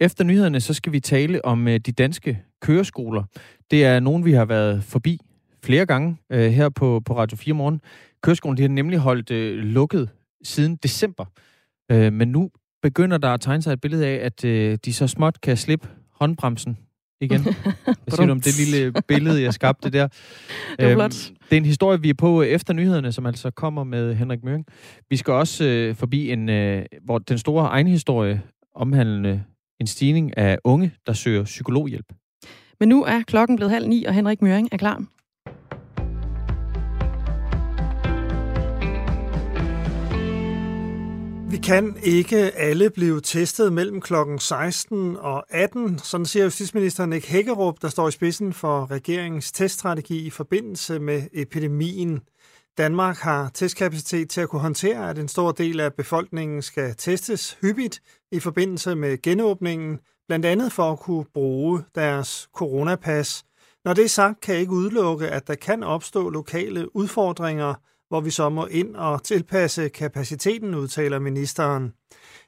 [0.00, 3.24] Efter nyhederne, så skal vi tale om øh, de danske køreskoler.
[3.70, 5.18] Det er nogen, vi har været forbi
[5.64, 7.80] flere gange øh, her på, på Radio 4 Morgen.
[8.22, 10.08] Køreskolen de har nemlig holdt øh, lukket
[10.44, 11.24] siden december.
[11.90, 12.50] Øh, men nu
[12.82, 15.88] begynder der at tegne sig et billede af, at øh, de så småt kan slippe
[16.20, 16.78] håndbremsen
[17.20, 17.42] igen.
[17.84, 20.08] Hvad siger du om det lille billede, jeg skabte der?
[20.78, 21.30] det er flot.
[21.30, 24.44] Øhm, det er en historie, vi er på efter nyhederne, som altså kommer med Henrik
[24.44, 24.66] Møring.
[25.10, 28.42] Vi skal også øh, forbi en, øh, hvor den store egenhistorie
[28.74, 29.42] omhandlende
[29.80, 32.12] en stigning af unge, der søger psykologhjælp.
[32.80, 35.04] Men nu er klokken blevet halv ni, og Henrik Møring er klar.
[41.50, 47.26] Vi kan ikke alle blive testet mellem klokken 16 og 18, sådan siger justitsminister Nick
[47.26, 52.20] Hækkerup, der står i spidsen for regeringens teststrategi i forbindelse med epidemien.
[52.78, 57.58] Danmark har testkapacitet til at kunne håndtere, at en stor del af befolkningen skal testes
[57.62, 58.00] hyppigt
[58.32, 63.44] i forbindelse med genåbningen, blandt andet for at kunne bruge deres coronapas.
[63.84, 67.74] Når det er sagt, kan jeg ikke udelukke, at der kan opstå lokale udfordringer,
[68.08, 71.92] hvor vi så må ind og tilpasse kapaciteten, udtaler ministeren.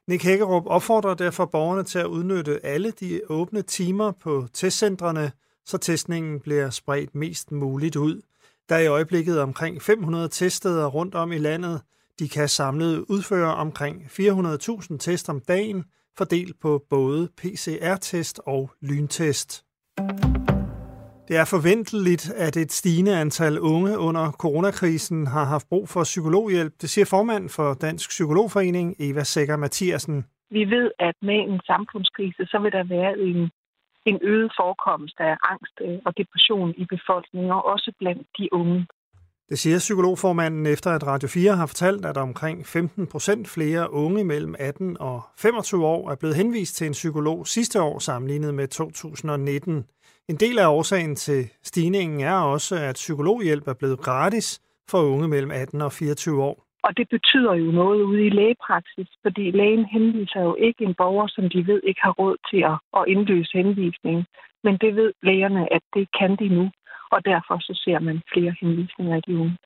[0.09, 5.33] Nick Hækkerup opfordrer derfor borgerne til at udnytte alle de åbne timer på testcentrene,
[5.67, 8.21] så testningen bliver spredt mest muligt ud.
[8.69, 11.81] Der er i øjeblikket omkring 500 teststeder rundt om i landet.
[12.19, 15.85] De kan samlet udføre omkring 400.000 test om dagen,
[16.19, 19.65] fordelt på både PCR-test og lyntest.
[21.29, 26.73] Det er forventeligt, at et stigende antal unge under coronakrisen har haft brug for psykologhjælp.
[26.81, 30.25] Det siger formand for Dansk Psykologforening, Eva Sækker Mathiasen.
[30.51, 33.51] Vi ved, at med en samfundskrise, så vil der være en,
[34.07, 38.87] en øget forekomst af angst øh, og depression i befolkningen, og også blandt de unge.
[39.53, 44.25] Det siger psykologformanden efter, at Radio 4 har fortalt, at omkring 15 procent flere unge
[44.25, 48.69] mellem 18 og 25 år er blevet henvist til en psykolog sidste år sammenlignet med
[48.69, 49.85] 2019.
[50.29, 54.61] En del af årsagen til stigningen er også, at psykologhjælp er blevet gratis
[54.91, 56.57] for unge mellem 18 og 24 år.
[56.83, 61.29] Og det betyder jo noget ude i lægepraksis, fordi lægen henviser jo ikke en borger,
[61.29, 64.25] som de ved ikke har råd til at, at indløse henvisning.
[64.65, 66.71] Men det ved lægerne, at det kan de nu,
[67.13, 69.57] og derfor så ser man flere henvisninger i de unge.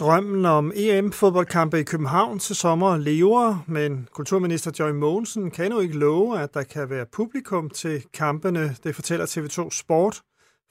[0.00, 5.98] Drømmen om EM-fodboldkampe i København til sommer lever, men kulturminister Joy Mogensen kan jo ikke
[5.98, 8.64] love, at der kan være publikum til kampene.
[8.84, 10.20] Det fortæller TV2 Sport.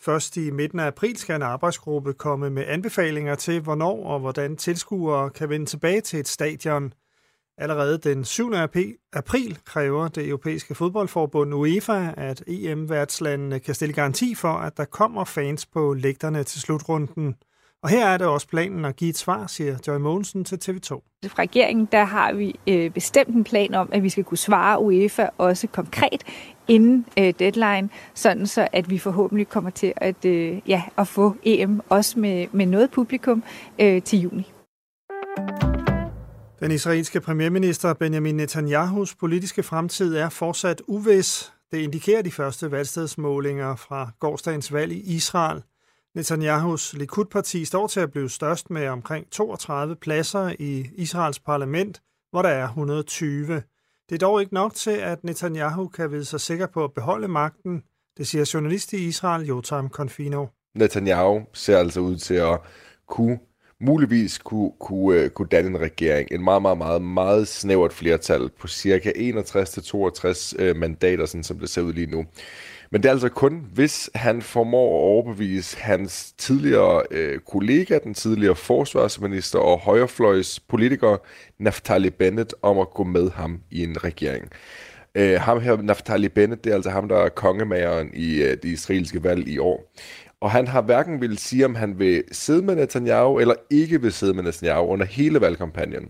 [0.02, 4.56] Først i midten af april skal en arbejdsgruppe komme med anbefalinger til, hvornår og hvordan
[4.56, 6.94] tilskuere kan vende tilbage til et stadion.
[7.62, 8.54] Allerede den 7.
[9.14, 15.24] april kræver det europæiske fodboldforbund UEFA, at EM-værtslandene kan stille garanti for, at der kommer
[15.24, 17.36] fans på lægterne til slutrunden.
[17.84, 20.90] Og her er det også planen at give et svar, siger Joy Mogensen til TV2.
[21.28, 24.82] Fra regeringen der har vi øh, bestemt en plan om, at vi skal kunne svare
[24.82, 26.24] UEFA også konkret
[26.68, 31.36] inden øh, deadline, sådan så at vi forhåbentlig kommer til at, øh, ja, at få
[31.44, 33.44] EM også med, med noget publikum
[33.80, 34.52] øh, til juni.
[36.60, 41.54] Den israelske premierminister Benjamin Netanyahus politiske fremtid er fortsat uvis.
[41.72, 45.64] Det indikerer de første valgstedsmålinger fra gårdsdagens valg i Israel.
[46.16, 52.42] Netanyahus Likud-parti står til at blive størst med omkring 32 pladser i Israels parlament, hvor
[52.42, 53.64] der er 120.
[54.10, 57.28] Det er dog ikke nok til, at Netanyahu kan vide sig sikker på at beholde
[57.28, 57.84] magten,
[58.18, 60.46] det siger journalist i Israel Jotam Confino.
[60.76, 62.60] Netanyahu ser altså ud til at
[63.08, 63.40] kunne
[63.82, 66.32] muligvis kunne, kunne, øh, kunne danne en regering.
[66.32, 71.70] En meget, meget, meget, meget snævert flertal på cirka 61-62 øh, mandater, sådan som det
[71.70, 72.26] ser ud lige nu.
[72.92, 78.14] Men det er altså kun, hvis han formår at overbevise hans tidligere øh, kollega, den
[78.14, 81.18] tidligere forsvarsminister og højrefløjs politiker,
[81.60, 84.52] Naftali Bennett, om at gå med ham i en regering.
[85.16, 88.66] Øh, ham her, Naftali Bennett, det er altså ham, der er kongemageren i øh, det
[88.66, 89.92] israelske valg i år.
[90.42, 94.14] Og han har hverken vil sige, om han vil sidde med Netanyahu, eller ikke vil
[94.14, 96.10] sidde med Netanyahu under hele valgkampagnen.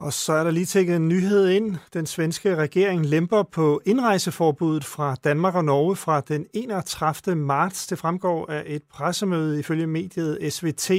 [0.00, 1.76] Og så er der lige tækket en nyhed ind.
[1.92, 7.36] Den svenske regering lemper på indrejseforbuddet fra Danmark og Norge fra den 31.
[7.36, 7.86] marts.
[7.86, 10.90] Det fremgår af et pressemøde ifølge mediet SVT.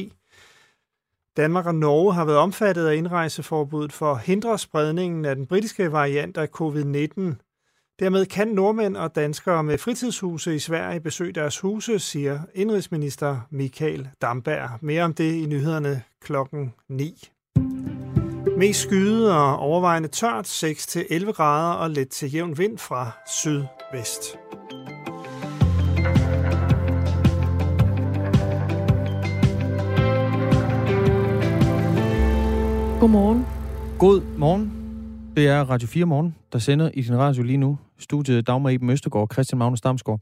[1.38, 5.92] Danmark og Norge har været omfattet af indrejseforbuddet for at hindre spredningen af den britiske
[5.92, 7.49] variant af covid-19.
[8.00, 14.10] Dermed kan nordmænd og danskere med fritidshuse i Sverige besøge deres huse, siger indrigsminister Michael
[14.22, 14.70] Damberg.
[14.82, 17.30] Mere om det i nyhederne klokken 9.
[18.58, 24.38] Mest skyde og overvejende tørt, 6-11 grader og let til jævn vind fra sydvest.
[33.00, 33.46] Godmorgen.
[34.00, 34.74] God morgen.
[35.36, 37.78] Det er Radio 4 Morgen, der sender i din radio lige nu.
[38.00, 40.20] Studiet Dagmar Iben Østergaard og Christian Magnus Damsgaard.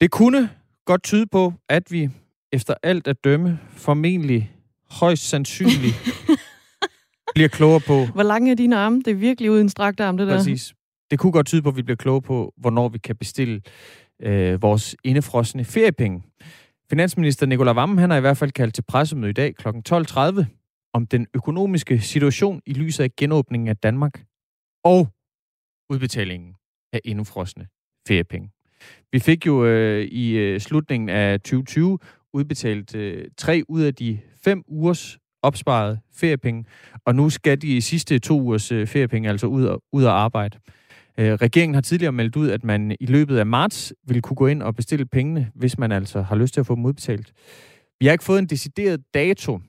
[0.00, 0.50] Det kunne
[0.86, 2.08] godt tyde på, at vi
[2.52, 4.52] efter alt at dømme formentlig
[4.90, 5.94] højst sandsynligt
[7.34, 8.04] bliver klogere på.
[8.04, 8.98] Hvor lange er dine arme?
[8.98, 10.36] Det er virkelig uden strakt arm, det der.
[10.36, 10.74] Præcis.
[11.10, 13.60] Det kunne godt tyde på, at vi bliver kloge på, hvornår vi kan bestille
[14.22, 16.22] øh, vores indefrosne feriepenge.
[16.90, 19.68] Finansminister Nikolaj Vammen, han har i hvert fald kaldt til pressemøde i dag kl.
[19.68, 20.44] 12.30
[20.94, 24.24] om den økonomiske situation i lyset af genåbningen af Danmark
[24.84, 25.08] og
[25.92, 26.54] udbetalingen
[26.92, 27.66] af indefrosne
[28.08, 28.50] feriepenge.
[29.12, 31.98] Vi fik jo øh, i øh, slutningen af 2020
[32.34, 36.64] udbetalt øh, tre ud af de fem ugers opsparet feriepenge,
[37.06, 40.58] og nu skal de sidste to ugers øh, feriepenge altså ud og, ud og arbejde.
[41.18, 44.46] Øh, regeringen har tidligere meldt ud, at man i løbet af marts vil kunne gå
[44.46, 47.32] ind og bestille pengene, hvis man altså har lyst til at få dem udbetalt.
[48.00, 49.60] Vi har ikke fået en decideret dato,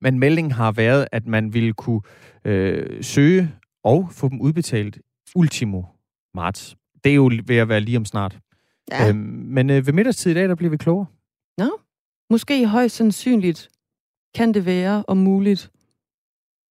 [0.00, 2.00] men meldingen har været, at man ville kunne
[2.44, 3.52] øh, søge
[3.84, 4.98] og få dem udbetalt
[5.34, 5.82] ultimo
[6.34, 6.76] marts.
[7.04, 8.38] Det er jo ved at være lige om snart.
[8.90, 9.08] Ja.
[9.08, 11.06] Øhm, men øh, ved middagstid i dag, der bliver vi klogere.
[11.58, 11.78] Nå,
[12.30, 13.68] måske højst sandsynligt
[14.34, 15.70] kan det være om muligt.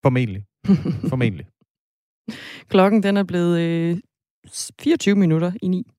[0.03, 0.43] Formentlig.
[1.09, 1.47] Formentlig.
[2.67, 3.97] Klokken den er blevet øh,
[4.79, 5.91] 24 minutter i 9.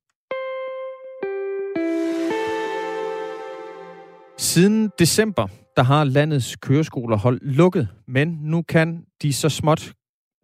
[4.38, 9.92] Siden december, der har landets køreskoler holdt lukket, men nu kan de så småt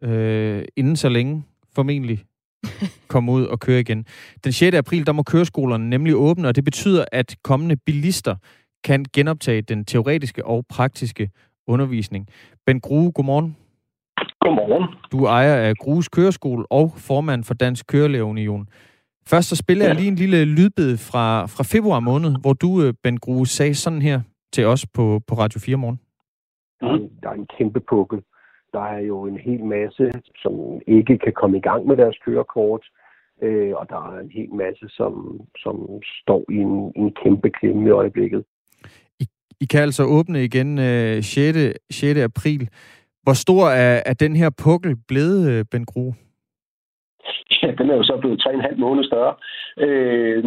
[0.02, 1.44] øh, inden så længe
[1.74, 2.24] formentlig
[3.08, 4.06] komme ud og køre igen.
[4.44, 4.76] Den 6.
[4.76, 8.36] april, der må køreskolerne nemlig åbne, og det betyder, at kommende bilister
[8.84, 11.30] kan genoptage den teoretiske og praktiske
[11.66, 12.28] undervisning.
[12.66, 13.56] Ben Grue, godmorgen.
[14.40, 14.88] Godmorgen.
[15.12, 18.68] Du ejer af Grues Køreskole og formand for Dansk Kørelægerunion.
[19.26, 22.94] Først så spiller jeg lige en lille lydbid fra, fra februar måned, hvor du, øh,
[23.02, 24.20] Ben Grue, sagde sådan her
[24.52, 26.00] til os på, på Radio 4 morgen.
[27.22, 28.18] Der er en kæmpe pukkel.
[28.74, 30.54] Der er jo en hel masse, som
[30.86, 32.84] ikke kan komme i gang med deres kørekort,
[33.42, 35.12] øh, og der er en hel masse, som,
[35.58, 35.76] som
[36.22, 38.44] står i en, en kæmpe klemme i øjeblikket.
[39.20, 39.24] I,
[39.60, 41.58] I kan altså åbne igen øh, 6.
[41.90, 42.20] 6.
[42.20, 42.68] april.
[43.22, 46.14] Hvor stor er, er den her pukkel blevet, øh, Ben Grue?
[47.62, 49.34] Ja, den er jo så blevet 3,5 måneder større.
[49.78, 50.44] Øh,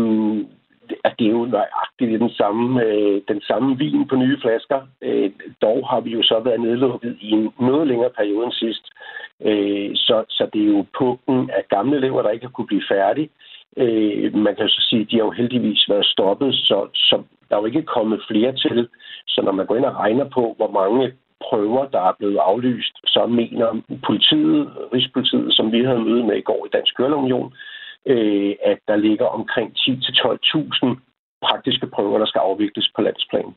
[1.04, 4.82] at det er jo nøjagtigt den samme, øh, den samme vin på nye flasker.
[5.02, 8.86] Øh, dog har vi jo så været nedlukket i en noget længere periode end sidst.
[9.41, 12.89] Øh, så, så det er jo pukken af gamle lever, der ikke har kunne blive
[12.91, 13.30] færdig.
[13.78, 17.56] Øh, man kan så sige, at de har jo heldigvis været stoppet, så, så der
[17.56, 18.88] er jo ikke kommet flere til.
[19.28, 21.13] Så når man går ind og regner på, hvor mange
[21.50, 26.41] prøver, der er blevet aflyst, så mener politiet, Rigspolitiet, som vi havde møde med i
[26.50, 27.54] går i Dansk Køreunion,
[28.05, 30.95] øh, at der ligger omkring 10-12.000
[31.41, 33.53] praktiske prøver, der skal afvikles på landsplan.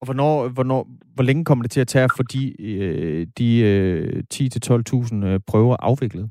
[0.00, 4.22] Og hvornår, hvornår, hvor længe kommer det til at tage for de, øh, de øh,
[4.34, 6.30] 10-12.000 øh, prøver afviklet?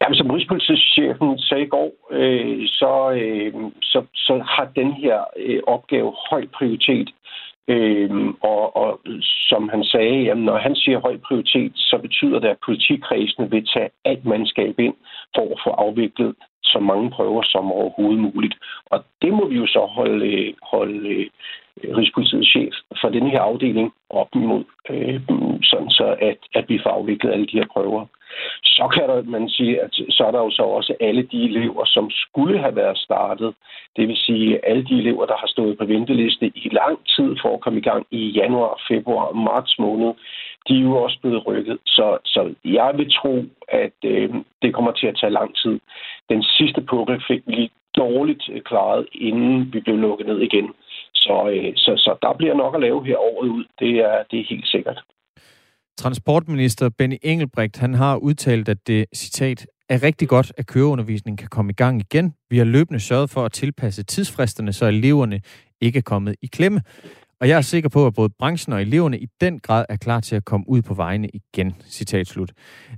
[0.00, 5.60] Jamen, som Rigspolitichefen sagde i går, øh, så, øh, så, så har den her øh,
[5.66, 7.08] opgave høj prioritet.
[7.68, 9.00] Øhm, og, og
[9.48, 13.66] som han sagde, jamen, når han siger høj prioritet, så betyder det, at politikredsene vil
[13.74, 14.94] tage alt mandskab ind
[15.34, 18.54] for at få afviklet så mange prøver som overhovedet muligt.
[18.86, 21.26] Og det må vi jo så holde, holde øh,
[21.96, 25.20] Rigspolitiets chef for den her afdeling op imod, øh,
[25.62, 28.06] sådan så at, at vi får afviklet alle de her prøver.
[28.64, 31.84] Så kan der, man sige, at så er der jo så også alle de elever,
[31.84, 33.54] som skulle have været startet.
[33.96, 37.54] Det vil sige alle de elever, der har stået på venteliste i lang tid for
[37.54, 40.14] at komme i gang i januar, februar og marts måned.
[40.68, 41.78] De er jo også blevet rykket.
[41.86, 45.80] Så, så jeg vil tro, at øh, det kommer til at tage lang tid.
[46.28, 50.72] Den sidste pukkel fik vi lige dårligt øh, klaret, inden vi blev lukket ned igen.
[51.14, 53.64] Så, øh, så, så der bliver nok at lave her året ud.
[53.78, 55.02] Det er, det er helt sikkert.
[55.98, 61.48] Transportminister Benny Engelbrecht, han har udtalt, at det, citat, er rigtig godt, at køreundervisningen kan
[61.48, 62.34] komme i gang igen.
[62.50, 65.40] Vi har løbende sørget for at tilpasse tidsfristerne, så eleverne
[65.80, 66.80] ikke er kommet i klemme.
[67.40, 70.20] Og jeg er sikker på, at både branchen og eleverne i den grad er klar
[70.20, 71.74] til at komme ud på vejene igen.
[71.88, 72.52] Citat slut.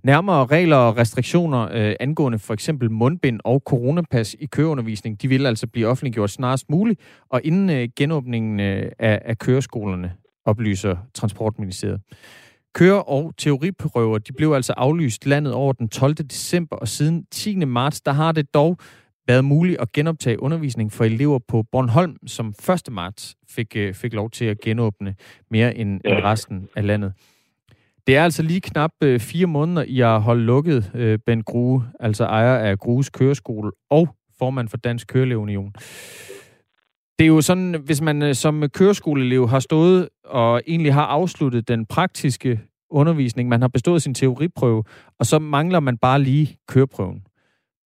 [0.04, 5.46] Nærmere regler og restriktioner øh, angående for eksempel mundbind og coronapas i køreundervisning, de vil
[5.46, 10.12] altså blive offentliggjort snarest muligt, og inden øh, genåbningen øh, af, af køreskolerne,
[10.44, 12.00] oplyser Transportministeriet.
[12.78, 16.14] Køre- og teoriprøver, de blev altså aflyst landet over den 12.
[16.14, 17.64] december, og siden 10.
[17.64, 18.76] marts, der har det dog
[19.26, 22.82] været muligt at genoptage undervisning for elever på Bornholm, som 1.
[22.90, 25.14] marts fik, øh, fik lov til at genåbne
[25.50, 27.12] mere end, end resten af landet.
[28.06, 31.84] Det er altså lige knap øh, fire måneder, I har holdt lukket øh, Ben Grue,
[32.00, 34.08] altså ejer af Grues Køreskole og
[34.38, 35.72] formand for Dansk Kørelægeunion.
[37.18, 41.68] Det er jo sådan, hvis man øh, som køreskoleelev har stået og egentlig har afsluttet
[41.68, 42.60] den praktiske
[42.90, 44.84] undervisning, man har bestået sin teoriprøve,
[45.18, 47.22] og så mangler man bare lige køreprøven.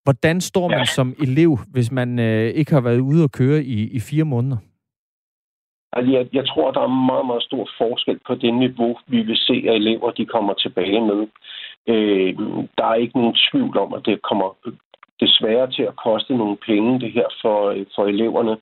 [0.05, 0.85] Hvordan står man ja.
[0.85, 4.57] som elev, hvis man øh, ikke har været ude og køre i, i fire måneder?
[5.93, 9.37] Altså, jeg, jeg tror, der er meget, meget stor forskel på det niveau, vi vil
[9.37, 11.27] se, at elever de kommer tilbage med.
[11.89, 12.35] Øh,
[12.79, 14.49] der er ikke nogen tvivl om, at det kommer
[15.21, 17.59] desværre til at koste nogle penge, det her for,
[17.95, 18.57] for eleverne.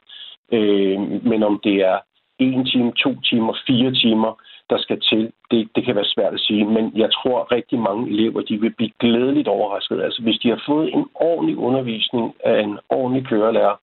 [0.53, 0.99] Øh,
[1.31, 1.99] men om det er
[2.39, 4.33] en time, to timer, fire timer,
[4.71, 6.65] der skal til, det, det kan være svært at sige.
[6.65, 10.03] Men jeg tror, at rigtig mange elever de vil blive glædeligt overrasket.
[10.03, 13.77] Altså hvis de har fået en ordentlig undervisning af en ordentlig kørelærer,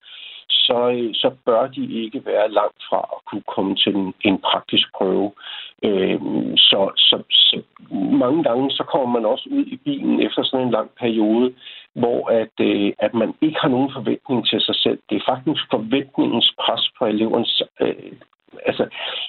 [0.49, 0.79] så,
[1.13, 5.31] så bør de ikke være langt fra at kunne komme til en, en praktisk prøve.
[5.83, 6.19] Øh,
[6.57, 7.61] så, så, så
[8.23, 11.53] mange gange så kommer man også ud i bilen efter sådan en lang periode,
[11.93, 14.99] hvor at, øh, at man ikke har nogen forventning til sig selv.
[15.09, 18.11] Det er faktisk forventningens pres på elevernes øh,
[18.65, 18.87] altså,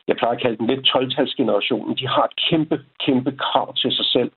[0.09, 4.05] jeg plejer at kalde dem lidt 12-talsgenerationen, de har et kæmpe, kæmpe krav til sig
[4.05, 4.31] selv.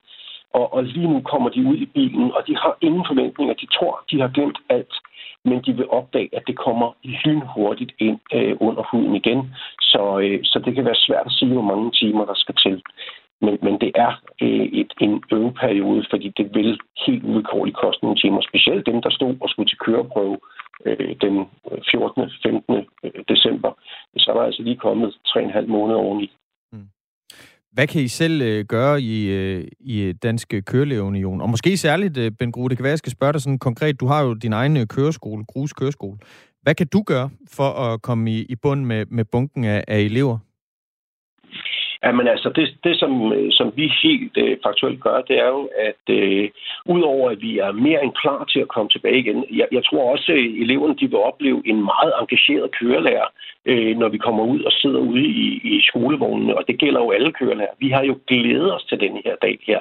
[0.53, 3.53] Og, og lige nu kommer de ud i bilen, og de har ingen forventninger.
[3.53, 4.93] De tror, de har glemt alt,
[5.45, 9.53] men de vil opdage, at det kommer lynhurtigt ind øh, under huden igen.
[9.82, 12.82] Så, øh, så det kan være svært at sige, hvor mange timer der skal til.
[13.45, 14.11] Men, men det er
[14.41, 18.41] øh, et, en øveperiode, fordi det vil helt uvilkårligt koste nogle timer.
[18.41, 20.37] Specielt dem, der stod og skulle til køreprøve
[20.85, 21.35] øh, den
[21.91, 22.31] 14.
[22.43, 22.75] 15.
[23.03, 23.71] Øh, december.
[24.17, 26.31] Så er der altså lige kommet 3,5 måneder oveni.
[26.71, 26.87] Mm.
[27.71, 31.41] Hvad kan I selv øh, gøre i, øh, i Dansk Kørelægeunion?
[31.41, 33.99] Og måske særligt, øh, Ben Grue, det kan være, jeg skal spørge dig sådan konkret.
[33.99, 36.17] Du har jo din egen øh, køreskole, Grus Køreskole.
[36.61, 39.99] Hvad kan du gøre for at komme i, i bund med, med bunken af, af
[39.99, 40.37] elever?
[42.03, 46.03] Jamen altså, det, det som, som vi helt øh, faktuelt gør, det er jo, at
[46.15, 46.49] øh,
[46.85, 50.11] udover at vi er mere end klar til at komme tilbage igen, jeg, jeg tror
[50.11, 53.27] også, at eleverne de vil opleve en meget engageret kørelærer,
[53.65, 57.11] øh, når vi kommer ud og sidder ude i, i skolevognene, og det gælder jo
[57.11, 57.75] alle kørelærer.
[57.79, 59.79] Vi har jo glædet os til den her dag her.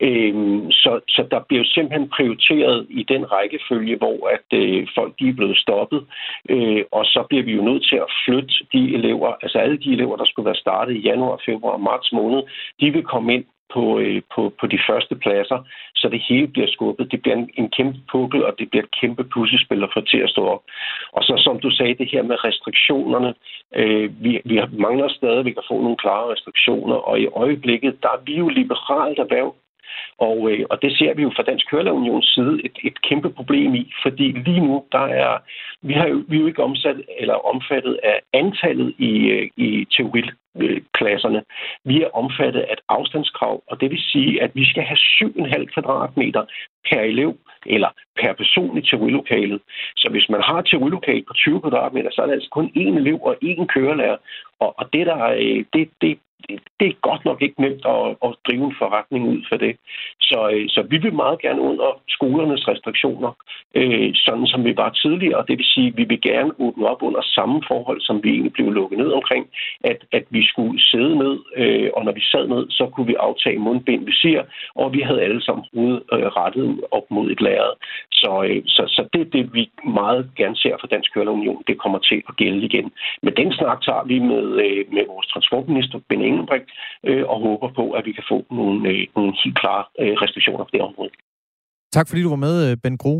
[0.00, 0.34] Øh,
[0.70, 5.28] så, så der bliver jo simpelthen prioriteret i den rækkefølge, hvor at øh, folk de
[5.28, 6.06] er blevet stoppet,
[6.48, 9.92] øh, og så bliver vi jo nødt til at flytte de elever, altså alle de
[9.92, 12.40] elever, der skulle være startet i januar, februar og marts måned,
[12.80, 13.44] de vil komme ind
[13.74, 15.58] på, øh, på, på de første pladser,
[15.94, 17.12] så det hele bliver skubbet.
[17.12, 20.18] Det bliver en, en kæmpe pukkel, og det bliver et kæmpe puslespil at få til
[20.18, 20.62] at stå op.
[21.12, 23.34] Og så som du sagde, det her med restriktionerne.
[23.74, 28.20] Øh, vi, vi mangler stadigvæk at få nogle klare restriktioner, og i øjeblikket, der er
[28.26, 29.54] vi jo liberalt erhverv.
[30.18, 33.74] Og, øh, og det ser vi jo fra Dansk Kørelunions side et, et kæmpe problem
[33.74, 35.38] i, fordi lige nu, der er,
[35.82, 39.86] vi, har jo, vi er jo ikke omsat eller omfattet af antallet i, øh, i
[39.96, 41.42] teoriklasserne.
[41.84, 45.64] Vi er omfattet af et afstandskrav, og det vil sige, at vi skal have 7,5
[45.64, 46.44] kvadratmeter
[46.90, 47.36] per elev
[47.66, 47.88] eller
[48.20, 49.60] per person i teorilokalet.
[49.96, 52.96] Så hvis man har et teorilokale på 20 kvadratmeter, så er det altså kun én
[53.00, 54.16] elev og én kørelærer.
[54.60, 56.18] Og, og det, der, øh, det, det,
[56.48, 59.76] det, det er godt nok ikke nemt at, at drive en forretning ud for det.
[60.20, 63.32] Så, øh, så vi vil meget gerne under skolernes restriktioner,
[63.74, 65.44] øh, sådan som vi var tidligere.
[65.48, 68.52] Det vil sige, at vi vil gerne åbne op under samme forhold, som vi egentlig
[68.52, 69.46] blev lukket ned omkring,
[69.84, 73.14] at, at vi skulle sidde ned, øh, og når vi sad ned, så kunne vi
[73.14, 74.42] aftage mundbind, vi siger,
[74.74, 77.74] og vi havde alle sammen hovedet øh, rettet op mod et lærred.
[78.12, 81.62] Så, øh, så, så det er det, vi meget gerne ser fra Dansk Køreunion.
[81.66, 82.92] Det kommer til at gælde igen.
[83.22, 86.68] Men den snak tager vi med, øh, med vores transportminister, Ben Engelbrecht,
[87.08, 90.64] øh, og håber på, at vi kan få nogle, øh, nogle helt klare øh, restriktioner
[90.64, 91.10] på det område.
[91.92, 93.14] Tak fordi du var med, øh, Ben Gro.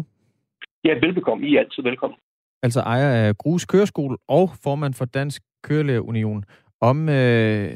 [0.84, 1.46] Ja, velbekomme.
[1.48, 2.18] I er altid velkommen.
[2.62, 6.44] Altså ejer af Grus Køreskole og formand for Dansk Kørelæreunion
[6.80, 7.70] om, øh,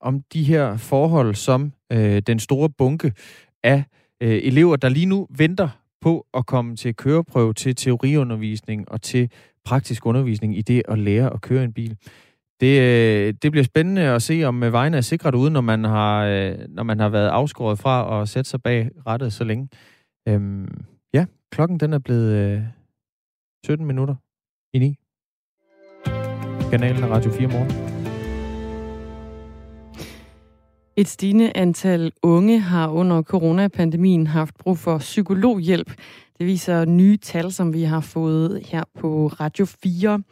[0.00, 3.12] om de her forhold, som øh, den store bunke
[3.62, 3.84] af
[4.22, 5.68] øh, elever, der lige nu venter
[6.00, 9.30] på at komme til køreprøve, til teoriundervisning og til
[9.64, 11.96] praktisk undervisning i det at lære at køre en bil.
[12.60, 15.84] Det, øh, det bliver spændende at se, om øh, vejen er sikret ude, når man
[15.84, 19.68] har, øh, når man har været afskåret fra at sætte sig bag rettet så længe.
[20.28, 20.84] Øhm,
[21.14, 22.62] ja, klokken den er blevet øh,
[23.66, 24.14] 17 minutter
[24.72, 24.96] i 9.
[26.70, 27.98] Kanalen er Radio 4 morgen.
[30.96, 35.92] Et stigende antal unge har under coronapandemien haft brug for psykologhjælp.
[36.38, 40.22] Det viser nye tal, som vi har fået her på Radio 4.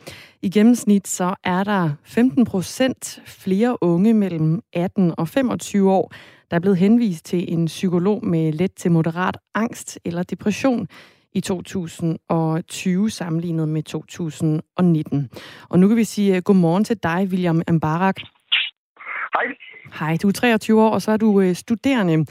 [0.42, 6.12] I gennemsnit så er der 15 procent flere unge mellem 18 og 25 år,
[6.50, 10.88] der er blevet henvist til en psykolog med let til moderat angst eller depression
[11.34, 15.30] i 2020 sammenlignet med 2019.
[15.68, 18.16] Og nu kan vi sige godmorgen til dig, William Ambarak.
[19.34, 19.44] Hej.
[19.98, 22.26] Hej, du er 23 år, og så er du øh, studerende.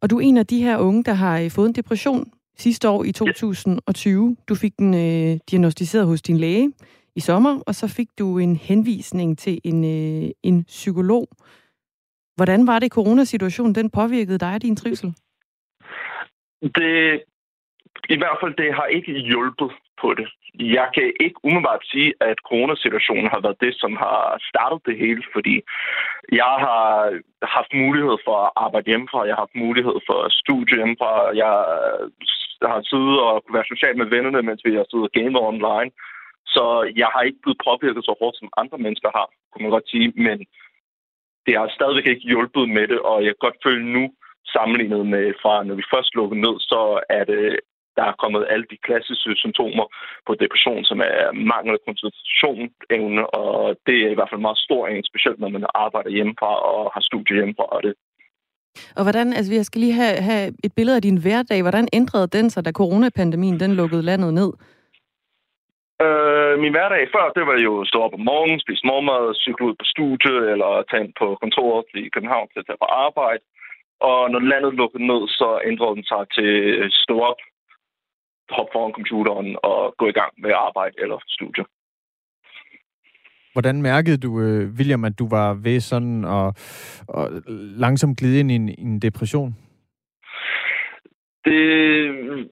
[0.00, 2.88] Og du er en af de her unge, der har øh, fået en depression sidste
[2.88, 4.36] år i 2020.
[4.48, 6.72] Du fik den øh, diagnostiseret hos din læge
[7.16, 11.28] i sommer, og så fik du en henvisning til en, øh, en psykolog.
[12.36, 15.14] Hvordan var det, coronasituationen den påvirkede dig og din trivsel?
[16.62, 17.22] Det,
[18.08, 20.28] i hvert fald, det har ikke hjulpet på det.
[20.78, 24.18] Jeg kan ikke umiddelbart sige, at coronasituationen har været det, som har
[24.50, 25.54] startet det hele, fordi
[26.42, 26.82] jeg har
[27.56, 31.54] haft mulighed for at arbejde hjemmefra, jeg har haft mulighed for at studie hjemmefra, jeg
[32.72, 35.90] har siddet og kunne være social med vennerne, mens vi har siddet og gamet online.
[36.54, 36.64] Så
[37.00, 40.08] jeg har ikke blevet påvirket så hårdt, som andre mennesker har, kunne man godt sige,
[40.26, 40.38] men
[41.46, 44.04] det har stadigvæk ikke hjulpet med det, og jeg kan godt føle nu,
[44.56, 47.60] sammenlignet med fra når vi først lukkede ned, så er det
[47.96, 49.86] der er kommet alle de klassiske symptomer
[50.26, 54.82] på depression, som er mangel af koncentrationsevne, og det er i hvert fald meget stor
[54.86, 57.66] en, specielt når man arbejder hjemmefra og har studie hjemmefra.
[57.76, 57.94] Og det.
[58.96, 61.62] Og hvordan, altså jeg skal lige have, have et billede af din hverdag.
[61.62, 64.50] Hvordan ændrede den sig, da coronapandemien den lukkede landet ned?
[66.04, 69.66] Øh, min hverdag før, det var jo at stå op om morgenen, spise morgenmad, cykle
[69.68, 73.44] ud på studie, eller tage ind på kontoret i København til at tage på arbejde.
[74.10, 76.50] Og når landet lukkede ned, så ændrede den sig til
[76.84, 77.40] at stå op,
[78.56, 81.64] hoppe foran computeren og gå i gang med arbejde eller studie.
[83.52, 86.54] Hvordan mærkede du, øh, William, at du var ved sådan og,
[87.08, 87.30] og
[87.84, 89.54] langsomt glide ind i en, en depression?
[91.44, 91.62] Det
[92.06, 92.44] er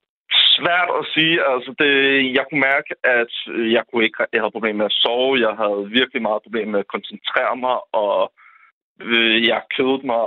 [0.57, 1.35] svært at sige.
[1.53, 1.91] Altså, det,
[2.37, 3.33] jeg kunne mærke, at
[3.75, 5.39] jeg, kunne ikke, jeg havde problemer med at sove.
[5.47, 8.31] Jeg havde virkelig meget problemer med at koncentrere mig, og
[9.01, 10.21] øh, jeg kedede mig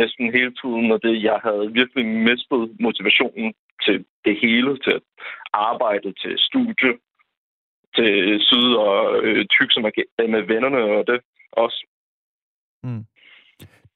[0.00, 3.52] næsten hele tiden, og det, jeg havde virkelig mistet motivationen
[3.84, 4.96] til det hele, til
[5.52, 6.92] arbejde, til studie,
[7.96, 9.82] til syd og øh, tyk som
[10.34, 11.20] med vennerne og det
[11.52, 11.86] også.
[12.82, 13.04] Mm.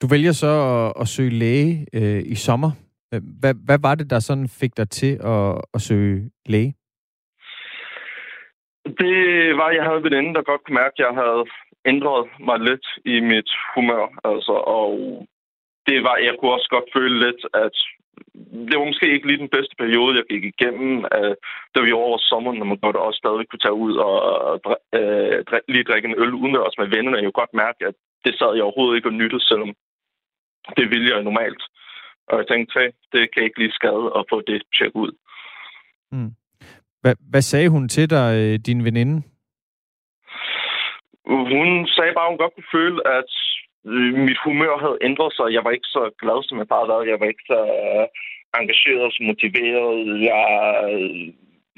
[0.03, 2.71] Du vælger så at, at søge læge øh, i sommer.
[3.41, 6.75] Hvad, hvad var det, der sådan fik dig til at, at søge læge?
[8.85, 9.17] Det
[9.59, 11.45] var, at jeg havde en veninde, der godt kunne mærke, at jeg havde
[11.87, 14.05] ændret mig lidt i mit humør.
[14.25, 14.93] Altså, og
[15.87, 17.77] det var, jeg kunne også godt føle lidt, at
[18.69, 21.35] det var måske ikke lige den bedste periode, jeg gik igennem, øh,
[21.75, 24.15] da vi over sommeren, når man godt også stadig kunne tage ud og
[24.99, 27.17] øh, lige drikke en øl udendørs med vennerne.
[27.17, 27.95] Jeg kunne godt mærke, at
[28.25, 29.73] det sad jeg overhovedet ikke og nyttede, selvom
[30.77, 31.63] det ville jeg normalt.
[32.29, 35.13] Og jeg tænkte, hey, det kan ikke lige skade at få det tjekket ud.
[36.13, 36.31] Mm.
[37.03, 39.17] Hvad, hvad sagde hun til dig, øh, din veninde?
[41.27, 43.31] Hun sagde bare, at hun godt kunne føle, at
[44.29, 45.47] mit humør havde ændret sig.
[45.57, 48.07] Jeg var ikke så glad, som jeg bare havde Jeg var ikke så øh,
[48.61, 49.91] engageret og motiveret.
[50.31, 50.45] Jeg
[50.91, 51.11] øh,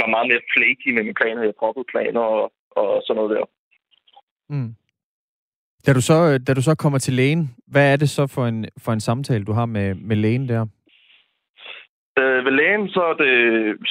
[0.00, 1.42] var meget mere flaky med mine planer.
[1.42, 2.44] Jeg proppede planer og,
[2.80, 3.44] og sådan noget der.
[4.52, 4.70] Mm.
[5.86, 8.46] Da du, så, øh, da du så kommer til lægen, hvad er det så for
[8.46, 10.66] en, for en samtale, du har med, med lægen der?
[12.20, 13.36] Øh, ved lægen, så er det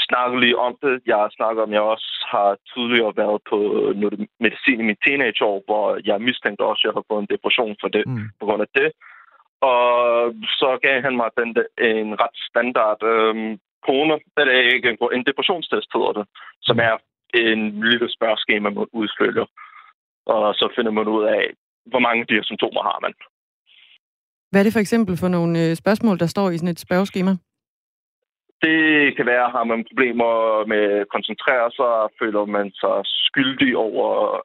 [0.07, 0.95] snakket lige om det.
[1.05, 3.57] Jeg har snakket om, at jeg også har tidligere været på
[4.01, 7.75] noget medicin i mit teenageår, hvor jeg mistænkte også, at jeg har fået en depression
[7.81, 8.27] for det, mm.
[8.39, 8.89] på grund af det.
[9.71, 9.85] Og
[10.59, 11.49] så gav han mig den,
[11.91, 13.51] en ret standard øhm,
[13.85, 16.25] corona, eller ikke en, en depressionstest hedder det,
[16.67, 16.95] som er
[17.33, 17.61] en
[17.91, 19.45] lille spørgeskema, man udfylder.
[20.25, 21.43] Og så finder man ud af,
[21.91, 23.13] hvor mange af de her symptomer har man.
[24.49, 27.31] Hvad er det for eksempel for nogle øh, spørgsmål, der står i sådan et spørgeskema?
[28.61, 28.79] Det
[29.15, 32.97] kan være, har man problemer med at koncentrere sig, føler man sig
[33.27, 34.41] skyldig over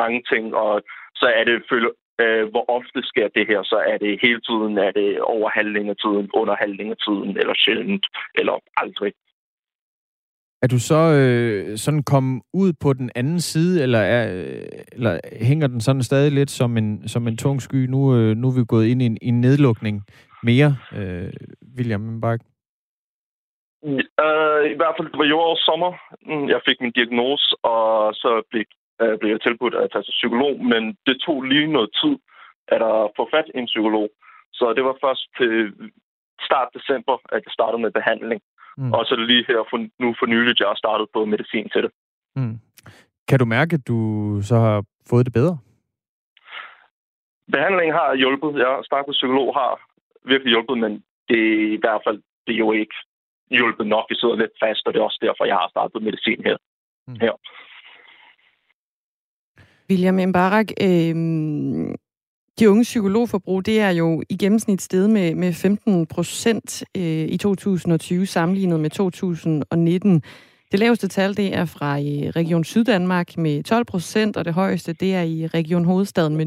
[0.00, 0.82] mange ting, og
[1.14, 1.90] så er det, føler,
[2.22, 5.90] øh, hvor ofte sker det her, så er det hele tiden, er det over halvdelen
[5.90, 9.12] af tiden, under halvdelen af tiden, eller sjældent, eller aldrig.
[10.62, 14.24] Er du så øh, sådan kommet ud på den anden side, eller, er,
[14.92, 17.86] eller hænger den sådan stadig lidt som en, som en tung sky?
[17.86, 20.02] Nu, øh, nu er vi gået ind i en, i en nedlukning
[20.42, 21.32] mere, øh,
[21.76, 22.40] William Bak.
[23.82, 25.92] Uh, I hvert fald, det var jo over sommer,
[26.28, 28.64] mm, jeg fik min diagnose, og så blev,
[29.02, 32.16] uh, blev jeg tilbudt at tage til psykolog, men det tog lige noget tid
[32.68, 34.08] at få fat i en psykolog.
[34.52, 35.52] Så det var først til
[36.46, 38.40] start december, at jeg startede med behandling.
[38.78, 38.92] Mm.
[38.92, 41.68] Og så er det lige her for, nu for nyligt, jeg har startet på medicin
[41.68, 41.92] til det.
[42.36, 42.56] Mm.
[43.28, 43.98] Kan du mærke, at du
[44.42, 45.58] så har fået det bedre?
[47.52, 48.58] Behandlingen har hjulpet.
[48.64, 49.72] Jeg startet psykolog har
[50.24, 50.92] virkelig hjulpet, men
[51.28, 52.96] det er i hvert fald det er jo ikke
[53.50, 54.04] hjulpet nok.
[54.10, 56.56] Vi sidder lidt fast, og det er også derfor, jeg har startet medicin her.
[57.08, 57.18] Mm.
[57.20, 57.34] her.
[59.90, 61.14] William Mbarak, øh,
[62.58, 67.36] de unge psykologforbrug, det er jo i gennemsnit sted med, med 15 procent øh, i
[67.36, 70.22] 2020 sammenlignet med 2019.
[70.72, 74.92] Det laveste tal, det er fra i Region Syddanmark med 12 procent, og det højeste,
[74.92, 76.46] det er i Region Hovedstaden med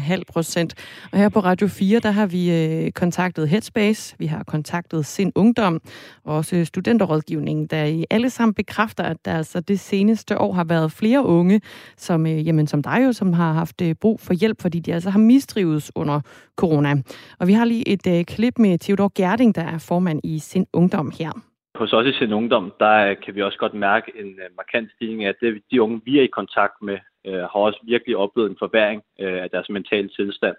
[0.00, 0.74] 19,5 procent.
[1.12, 5.32] Og her på Radio 4, der har vi øh, kontaktet Headspace, vi har kontaktet Sind
[5.34, 5.80] Ungdom,
[6.24, 10.64] og også studenterrådgivningen, der i alle sammen bekræfter, at der altså det seneste år har
[10.64, 11.60] været flere unge,
[11.96, 15.10] som, øh, jamen, som dig jo, som har haft brug for hjælp, fordi de altså
[15.10, 16.20] har mistrives under
[16.56, 17.02] corona.
[17.38, 21.12] Og vi har lige et klip med Theodor Gerding, der er formand i Sind Ungdom
[21.18, 21.55] her.
[21.78, 25.24] Hos os i sin ungdom, der kan vi også godt mærke en øh, markant stigning
[25.24, 28.56] af, at de unge, vi er i kontakt med, øh, har også virkelig oplevet en
[28.58, 30.56] forværing øh, af deres mentale tilstand.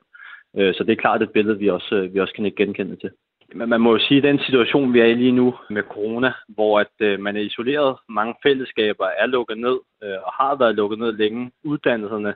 [0.55, 3.11] Så det er klart et billede, vi også, vi også kan genkende til.
[3.55, 6.33] Men man må jo sige, at den situation, vi er i lige nu med corona,
[6.47, 11.11] hvor at man er isoleret, mange fællesskaber er lukket ned og har været lukket ned
[11.11, 12.33] længe, uddannelserne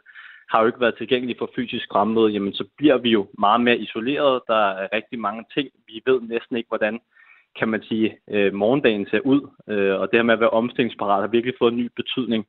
[0.49, 3.77] har jo ikke været tilgængelige for fysisk fremmøde, jamen så bliver vi jo meget mere
[3.77, 4.41] isoleret.
[4.47, 5.69] Der er rigtig mange ting.
[5.87, 6.99] Vi ved næsten ikke, hvordan
[7.59, 9.41] kan man sige, øh, morgendagen ser ud.
[9.69, 12.45] Øh, og det her med at være omstillingsparat har virkelig fået en ny betydning.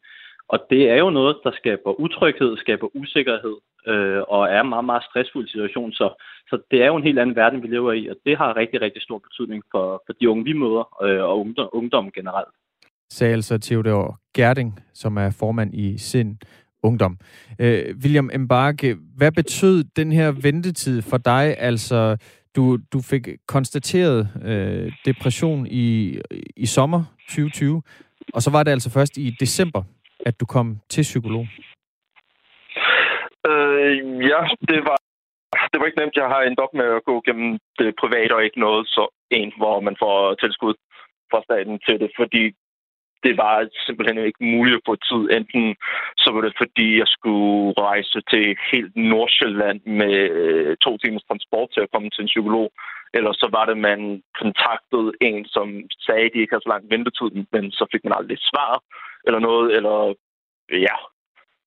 [0.49, 4.85] Og det er jo noget, der skaber utryghed, skaber usikkerhed, øh, og er en meget,
[4.85, 5.93] meget stressfuld situation.
[5.93, 8.57] Så, så det er jo en helt anden verden, vi lever i, og det har
[8.57, 12.55] rigtig, rigtig stor betydning for, for de unge, vi møder, øh, og ungdom, ungdom generelt.
[13.11, 16.37] Sagde altså Theodor Gerding, som er formand i SIND
[16.85, 17.19] Ungdom.
[17.59, 21.55] Øh, William Embarke, hvad betød den her ventetid for dig?
[21.59, 22.17] Altså,
[22.57, 26.19] du, du fik konstateret øh, depression i,
[26.57, 27.83] i sommer 2020,
[28.35, 29.83] og så var det altså først i december,
[30.27, 31.47] at du kom til psykolog.
[33.51, 33.97] Øh,
[34.33, 34.99] ja, det var,
[35.71, 36.17] det var ikke nemt.
[36.17, 39.53] Jeg har endt op med at gå gennem det private og ikke noget så en,
[39.57, 40.75] hvor man får tilskud
[41.31, 42.43] fra staten til det, fordi
[43.25, 45.23] det var simpelthen ikke muligt at få tid.
[45.37, 45.65] Enten
[46.23, 51.69] så var det, fordi jeg skulle rejse til helt Nordsjælland med øh, to timers transport
[51.73, 52.69] til at komme til en psykolog,
[53.17, 54.01] eller så var det, man
[54.41, 55.67] kontaktede en, som
[56.07, 58.73] sagde, at de ikke havde så lang ventetid, men så fik man aldrig svar
[59.27, 59.97] eller noget, eller
[60.89, 60.97] ja,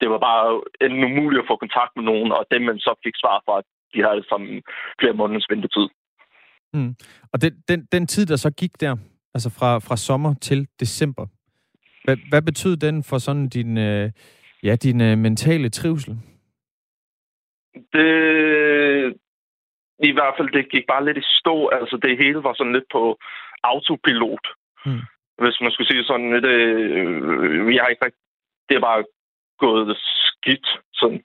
[0.01, 3.16] det var bare enten umuligt at få kontakt med nogen, og dem, man så fik
[3.24, 3.56] svar fra,
[3.93, 4.41] de havde som
[4.99, 5.88] flere måneders ventetid.
[6.74, 6.95] Mm.
[7.34, 8.95] Og den, den, den tid, der så gik der,
[9.36, 11.26] altså fra, fra sommer til december,
[12.06, 14.12] hvad, hvad betyder den for sådan din, øh,
[14.64, 16.14] ja, din øh, mentale trivsel?
[17.93, 18.10] Det,
[19.99, 21.68] I hvert fald, det gik bare lidt i stå.
[21.68, 23.18] Altså, det hele var sådan lidt på
[23.64, 24.47] autopilot.
[24.86, 25.01] Hmm.
[25.41, 26.45] Hvis man skulle sige sådan lidt...
[26.45, 28.18] Øh, jeg har ikke
[28.70, 29.03] Det er bare
[29.60, 30.68] gået skidt.
[30.93, 31.22] Sådan.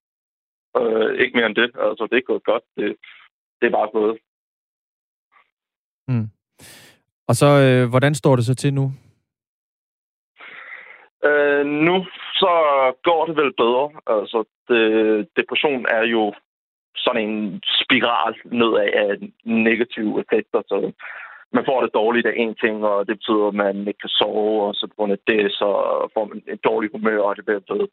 [0.77, 1.71] Øh, ikke mere end det.
[1.89, 2.63] Altså, det er gået godt.
[2.77, 2.97] Det,
[3.61, 4.19] det er bare gået.
[6.09, 6.29] Hmm.
[7.29, 8.93] Og så, øh, hvordan står det så til nu?
[11.29, 11.97] Øh, nu
[12.43, 12.53] så
[13.09, 13.87] går det vel bedre.
[14.07, 14.83] Altså, det,
[15.39, 16.35] depression er jo
[16.97, 19.11] sådan en spiral nedad af
[19.45, 20.61] negative effekter.
[20.71, 20.93] Så
[21.53, 24.63] man får det dårligt af en ting, og det betyder, at man ikke kan sove,
[24.67, 25.69] og så på grund af det, så
[26.15, 27.89] får man et dårligt humør, og det bliver bedre.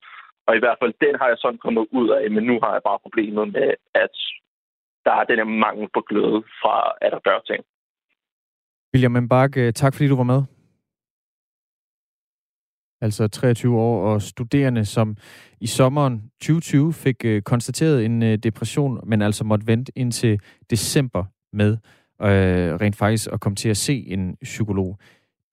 [0.48, 2.82] Og i hvert fald, den har jeg sådan kommet ud af, men nu har jeg
[2.90, 3.70] bare problemet med,
[4.04, 4.16] at
[5.06, 7.64] der er den her mangel på glæde fra at der gør ting.
[8.94, 10.57] William Mbak, tak fordi du var med
[13.02, 15.18] altså 23 år, og studerende, som
[15.62, 20.40] i sommeren 2020 fik øh, konstateret en øh, depression, men altså måtte vente indtil
[20.70, 21.24] december
[21.54, 21.78] med
[22.22, 25.00] øh, rent faktisk at komme til at se en psykolog.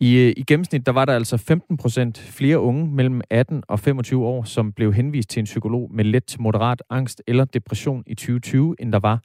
[0.00, 3.80] I, øh, I gennemsnit der var der altså 15 procent flere unge mellem 18 og
[3.80, 8.02] 25 år, som blev henvist til en psykolog med let til moderat angst eller depression
[8.06, 9.22] i 2020, end der var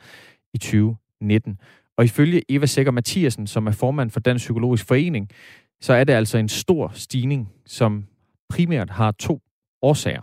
[0.53, 1.57] i 2019.
[1.97, 5.29] Og ifølge Eva Sækker Mathiasen, som er formand for Dansk Psykologisk Forening,
[5.81, 8.05] så er det altså en stor stigning, som
[8.49, 9.39] primært har to
[9.81, 10.21] årsager.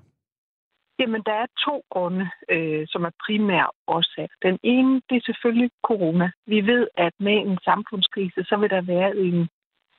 [0.99, 4.29] Jamen, der er to grunde, øh, som er primære årsager.
[4.43, 6.31] Den ene, det er selvfølgelig corona.
[6.47, 9.49] Vi ved, at med en samfundskrise, så vil der være en,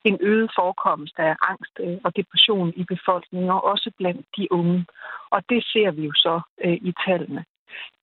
[0.04, 4.86] en øget forekomst af angst øh, og depression i befolkningen, og også blandt de unge.
[5.30, 7.46] Og det ser vi jo så øh, i tallene.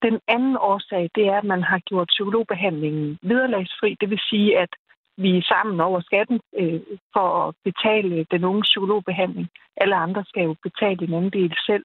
[0.03, 3.97] Den anden årsag, det er, at man har gjort psykologbehandlingen vederlagsfri.
[4.01, 4.73] Det vil sige, at
[5.17, 6.81] vi er sammen over skatten øh,
[7.13, 9.49] for at betale den unge psykologbehandling.
[9.77, 11.85] Alle andre skal jo betale en anden del selv.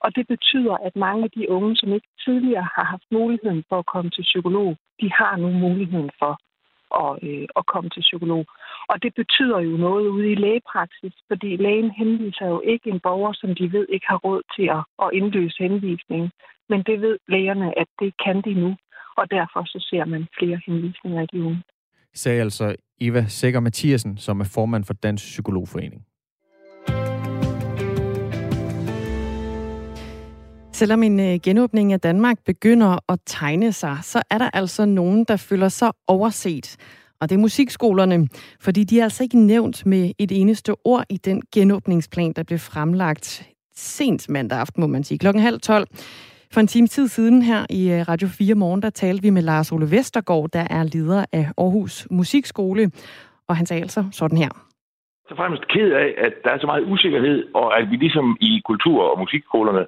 [0.00, 3.78] Og det betyder, at mange af de unge, som ikke tidligere har haft muligheden for
[3.78, 6.32] at komme til psykolog, de har nu muligheden for
[7.04, 8.44] at, øh, at komme til psykolog.
[8.88, 13.32] Og det betyder jo noget ude i lægepraksis, fordi lægen henviser jo ikke en borger,
[13.32, 16.30] som de ved ikke har råd til at, at indløse henvisningen.
[16.68, 18.76] Men det ved lægerne, at det kan de nu,
[19.16, 21.62] og derfor så ser man flere henvisninger af de unge
[22.14, 26.02] sagde altså Eva Sækker Mathiasen, som er formand for Dansk Psykologforening.
[30.72, 35.24] Selvom en øh, genåbning af Danmark begynder at tegne sig, så er der altså nogen,
[35.24, 36.76] der føler sig overset.
[37.20, 38.28] Og det er musikskolerne,
[38.60, 42.58] fordi de er altså ikke nævnt med et eneste ord i den genåbningsplan, der blev
[42.58, 45.86] fremlagt sent mandag aften, må man sige, klokken halv tolv.
[46.52, 49.42] For en time tid siden her i øh, Radio 4 Morgen, der talte vi med
[49.42, 52.90] Lars Ole Vestergaard, der er leder af Aarhus Musikskole,
[53.48, 54.50] og han sagde altså sådan her.
[55.28, 58.60] Så fremmest ked af, at der er så meget usikkerhed, og at vi ligesom i
[58.64, 59.86] kultur- og musikskolerne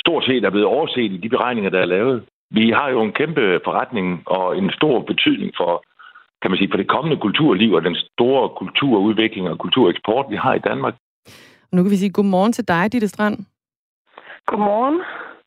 [0.00, 2.24] stort set er blevet overset i de beregninger, der er lavet.
[2.50, 5.84] Vi har jo en kæmpe forretning og en stor betydning for
[6.42, 10.54] kan man sige, for det kommende kulturliv og den store kulturudvikling og kultureksport, vi har
[10.54, 10.94] i Danmark.
[11.72, 13.36] Nu kan vi sige godmorgen til dig, Ditte Strand.
[14.46, 15.00] Godmorgen.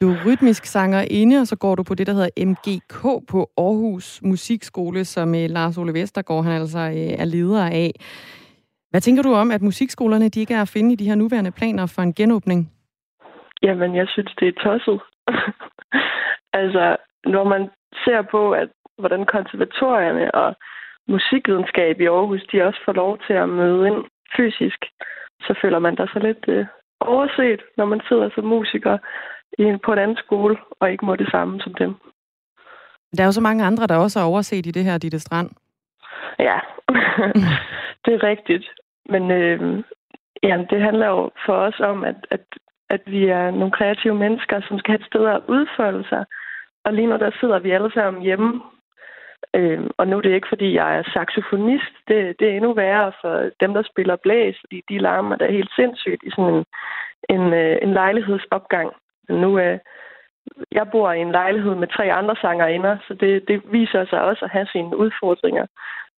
[0.03, 3.01] Du er rytmisk sangerinde, og så går du på det, der hedder MGK
[3.31, 7.91] på Aarhus Musikskole, som eh, Lars Ole Vestergaard han altså eh, er leder af.
[8.91, 11.51] Hvad tænker du om, at musikskolerne de ikke er at finde i de her nuværende
[11.51, 12.71] planer for en genåbning?
[13.61, 14.99] Jamen, jeg synes, det er tosset.
[16.61, 16.95] altså,
[17.25, 17.69] når man
[18.05, 20.55] ser på, at hvordan konservatorierne og
[21.07, 23.99] musikvidenskab i Aarhus, de også får lov til at møde ind
[24.37, 24.79] fysisk,
[25.41, 26.65] så føler man der så lidt øh,
[26.99, 28.97] overset, når man sidder som musiker
[29.83, 31.95] på en anden skole og ikke må det samme som dem.
[33.17, 35.49] Der er jo så mange andre, der også er overset i det her, Ditte Strand.
[36.39, 36.59] Ja,
[38.05, 38.65] det er rigtigt.
[39.05, 39.83] Men øh,
[40.43, 42.45] jamen, det handler jo for os om, at, at,
[42.89, 46.25] at vi er nogle kreative mennesker, som skal have et sted at udfolde sig.
[46.85, 48.61] Og lige nu der sidder vi alle sammen hjemme.
[49.55, 51.93] Øh, og nu er det ikke, fordi jeg er saxofonist.
[52.07, 55.71] Det, det er endnu værre for dem, der spiller blæs, fordi de larmer der helt
[55.75, 56.65] sindssygt i sådan en,
[57.29, 58.91] en, øh, en lejlighedsopgang.
[59.29, 59.79] Nu øh,
[60.71, 64.45] jeg bor i en lejlighed med tre andre sangerinder, så det, det viser sig også
[64.45, 65.65] at have sine udfordringer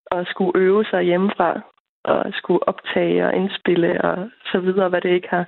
[0.07, 1.61] og skulle øve sig hjemmefra
[2.05, 5.44] og skulle optage og indspille og så videre, hvad det ikke har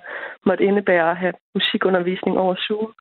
[0.47, 2.93] måtte indebære at have musikundervisning over Zoom.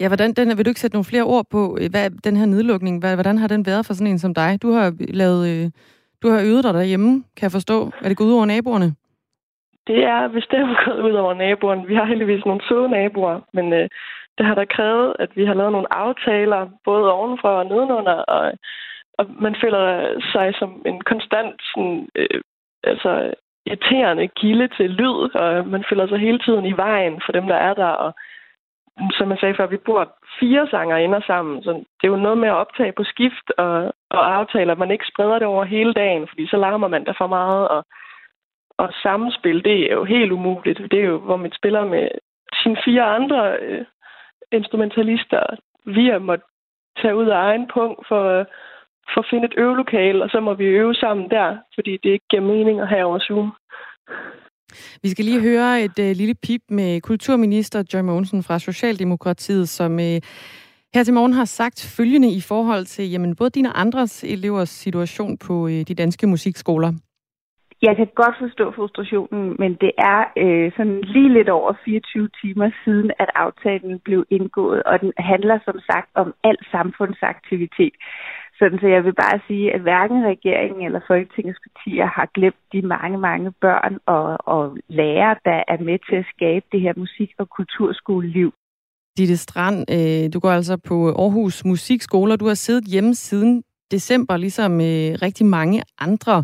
[0.00, 2.46] Ja, hvordan, den, vil du ikke sætte nogle flere ord på, øh, hvad den her
[2.46, 4.62] nedlukning, hvad, hvordan har den været for sådan en som dig?
[4.62, 5.70] Du har lavet, øh,
[6.22, 7.90] du har øvet dig derhjemme, kan jeg forstå.
[8.02, 8.94] Er det gået ud over naboerne?
[9.86, 11.86] Det er bestemt gået ud over naboerne.
[11.86, 13.88] Vi har heldigvis nogle søde naboer, men øh,
[14.38, 18.52] det har da krævet, at vi har lavet nogle aftaler, både ovenfra og nedenunder, og,
[19.18, 19.84] og man føler
[20.32, 22.40] sig som en konstant sådan, øh,
[22.84, 23.34] altså,
[23.66, 27.54] irriterende kilde til lyd, og man føler sig hele tiden i vejen for dem, der
[27.54, 28.14] er der, og
[29.18, 32.38] som jeg sagde før, vi bor fire sanger inder sammen, så det er jo noget
[32.38, 35.92] med at optage på skift og, og aftale, at man ikke spreder det over hele
[35.92, 37.84] dagen, fordi så larmer man der for meget, og,
[38.78, 40.78] og samspil, det er jo helt umuligt.
[40.90, 42.08] Det er jo, hvor man spiller med
[42.62, 43.84] sine fire andre øh,
[44.52, 45.42] instrumentalister.
[45.84, 46.46] Vi har måttet
[47.00, 48.44] tage ud af egen punkt for, øh,
[49.14, 52.28] for at finde et øvelokale, og så må vi øve sammen der, fordi det ikke
[52.30, 53.52] giver mening at have over Zoom.
[55.02, 59.92] Vi skal lige høre et øh, lille pip med kulturminister Joy Mogensen fra Socialdemokratiet, som
[60.00, 60.20] øh,
[60.94, 64.68] her til morgen har sagt følgende i forhold til jamen, både dine og andres elevers
[64.68, 66.92] situation på øh, de danske musikskoler.
[67.88, 72.70] Jeg kan godt forstå frustrationen, men det er øh, sådan lige lidt over 24 timer
[72.84, 77.94] siden, at aftalen blev indgået, og den handler som sagt om al samfundsaktivitet.
[78.58, 82.82] Sådan, så jeg vil bare sige, at hverken regeringen eller Folketingets partier har glemt de
[82.82, 87.38] mange, mange børn og, og lærere, der er med til at skabe det her musik-
[87.38, 88.52] og kulturskoleliv.
[89.18, 92.36] Ditte Strand, øh, du går altså på Aarhus Musikskoler.
[92.36, 93.62] Du har siddet hjemme siden
[93.92, 96.36] december, ligesom øh, rigtig mange andre.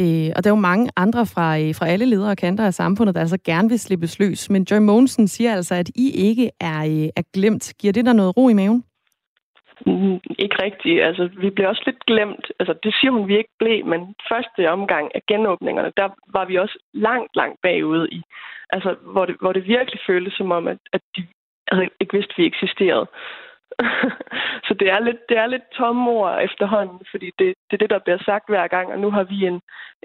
[0.00, 2.74] Øh, og der er jo mange andre fra, øh, fra alle ledere og kanter af
[2.74, 4.50] samfundet, der altså gerne vil slippes løs.
[4.50, 7.72] Men Joy Mogensen siger altså, at I ikke er, øh, er glemt.
[7.80, 8.84] Giver det der noget ro i maven?
[9.86, 11.02] Mm, ikke rigtigt.
[11.02, 12.46] Altså, vi blev også lidt glemt.
[12.58, 14.00] Altså, det siger hun, vi ikke blev, men
[14.32, 18.22] første omgang af genåbningerne, der var vi også langt, langt bagude i.
[18.70, 21.26] Altså, hvor det, hvor det virkelig føltes som om, at, at de
[21.68, 23.06] altså, ikke vidste, at vi eksisterede.
[24.66, 27.90] så det er lidt, det er lidt tomme ord efterhånden, fordi det, det er det,
[27.90, 29.60] der bliver sagt hver gang, og nu har vi en,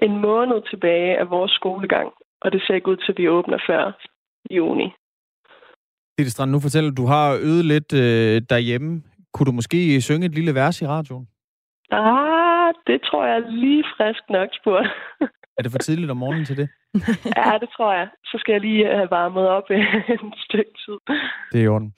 [0.06, 2.08] en måned tilbage af vores skolegang,
[2.40, 3.82] og det ser ikke ud til, at vi åbner før
[4.50, 4.88] juni.
[6.18, 9.02] Ditte Strand, nu fortæller du, du har øvet lidt øh, derhjemme.
[9.32, 11.26] Kunne du måske synge et lille vers i radioen?
[11.90, 14.88] Ah, det tror jeg lige frisk nok spurgt.
[15.58, 16.68] er det for tidligt om morgenen til det?
[17.36, 18.08] ja, det tror jeg.
[18.24, 20.98] Så skal jeg lige have varmet op en stykke tid.
[21.52, 21.94] Det er i orden.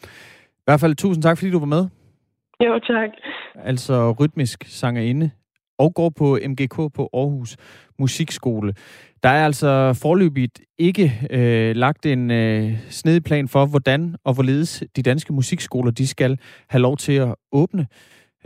[0.63, 1.89] I hvert fald tusind tak, fordi du var med.
[2.65, 3.11] Jo, tak.
[3.55, 5.31] Altså rytmisk sangerinde
[5.79, 7.57] og går på MGK på Aarhus
[7.99, 8.75] Musikskole.
[9.23, 14.85] Der er altså forløbigt ikke øh, lagt en øh, snedig plan for, hvordan og hvorledes
[14.97, 16.39] de danske musikskoler de skal
[16.69, 17.87] have lov til at åbne.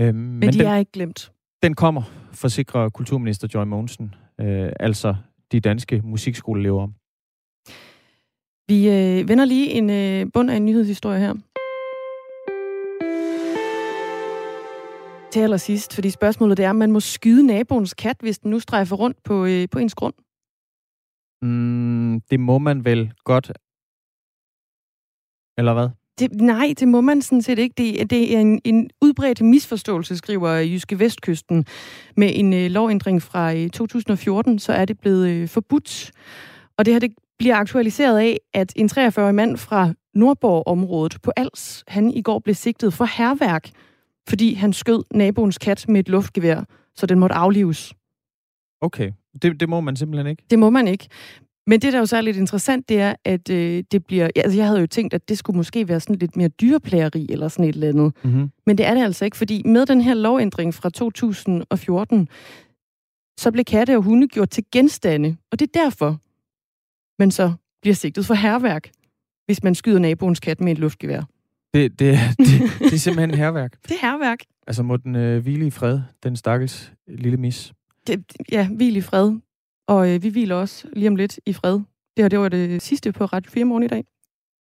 [0.00, 1.32] Øh, men, men de den, er ikke glemt.
[1.62, 2.02] Den kommer,
[2.32, 5.14] forsikrer kulturminister Joy Mogensen, øh, altså
[5.52, 6.88] de danske musikskoleelever.
[8.68, 11.34] Vi øh, vender lige en øh, bund af en nyhedshistorie her.
[15.30, 18.60] Til allersidst, fordi spørgsmålet det er, om man må skyde naboens kat, hvis den nu
[18.60, 20.14] strejfer rundt på, øh, på ens grund?
[21.42, 23.52] Mm, det må man vel godt.
[25.58, 25.88] Eller hvad?
[26.18, 27.74] Det, nej, det må man sådan set ikke.
[27.78, 31.66] Det, det er en, en udbredt misforståelse, skriver Jyske Vestkysten.
[32.16, 36.12] Med en øh, lovændring fra øh, 2014, så er det blevet øh, forbudt.
[36.78, 41.84] Og det her det bliver aktualiseret af, at en 43-årig mand fra Nordborg-området på Als,
[41.88, 43.70] han i går blev sigtet for herværk
[44.28, 46.64] fordi han skød naboens kat med et luftgevær,
[46.94, 47.94] så den måtte aflives.
[48.80, 49.12] Okay,
[49.42, 50.42] det, det må man simpelthen ikke.
[50.50, 51.08] Det må man ikke.
[51.66, 54.30] Men det, der jo så er lidt interessant, det er, at øh, det bliver...
[54.36, 57.26] Ja, altså, jeg havde jo tænkt, at det skulle måske være sådan lidt mere dyreplageri
[57.30, 58.12] eller sådan et eller andet.
[58.24, 58.50] Mm-hmm.
[58.66, 62.28] Men det er det altså ikke, fordi med den her lovændring fra 2014,
[63.38, 65.36] så blev katte og hunde gjort til genstande.
[65.52, 66.20] Og det er derfor,
[67.18, 67.52] man så
[67.82, 68.90] bliver sigtet for herværk,
[69.46, 71.22] hvis man skyder naboens kat med et luftgevær.
[71.76, 72.48] Det, det, det,
[72.78, 73.72] det er simpelthen herværk.
[73.88, 74.38] Det er herværk.
[74.66, 77.72] Altså må den øh, hvile i fred, den stakkels lille mis.
[78.06, 79.32] Det, ja, hvil i fred.
[79.88, 81.74] Og øh, vi hviler også lige om lidt i fred.
[82.16, 84.04] Det her, det var det sidste på Radio 4 morgen i dag.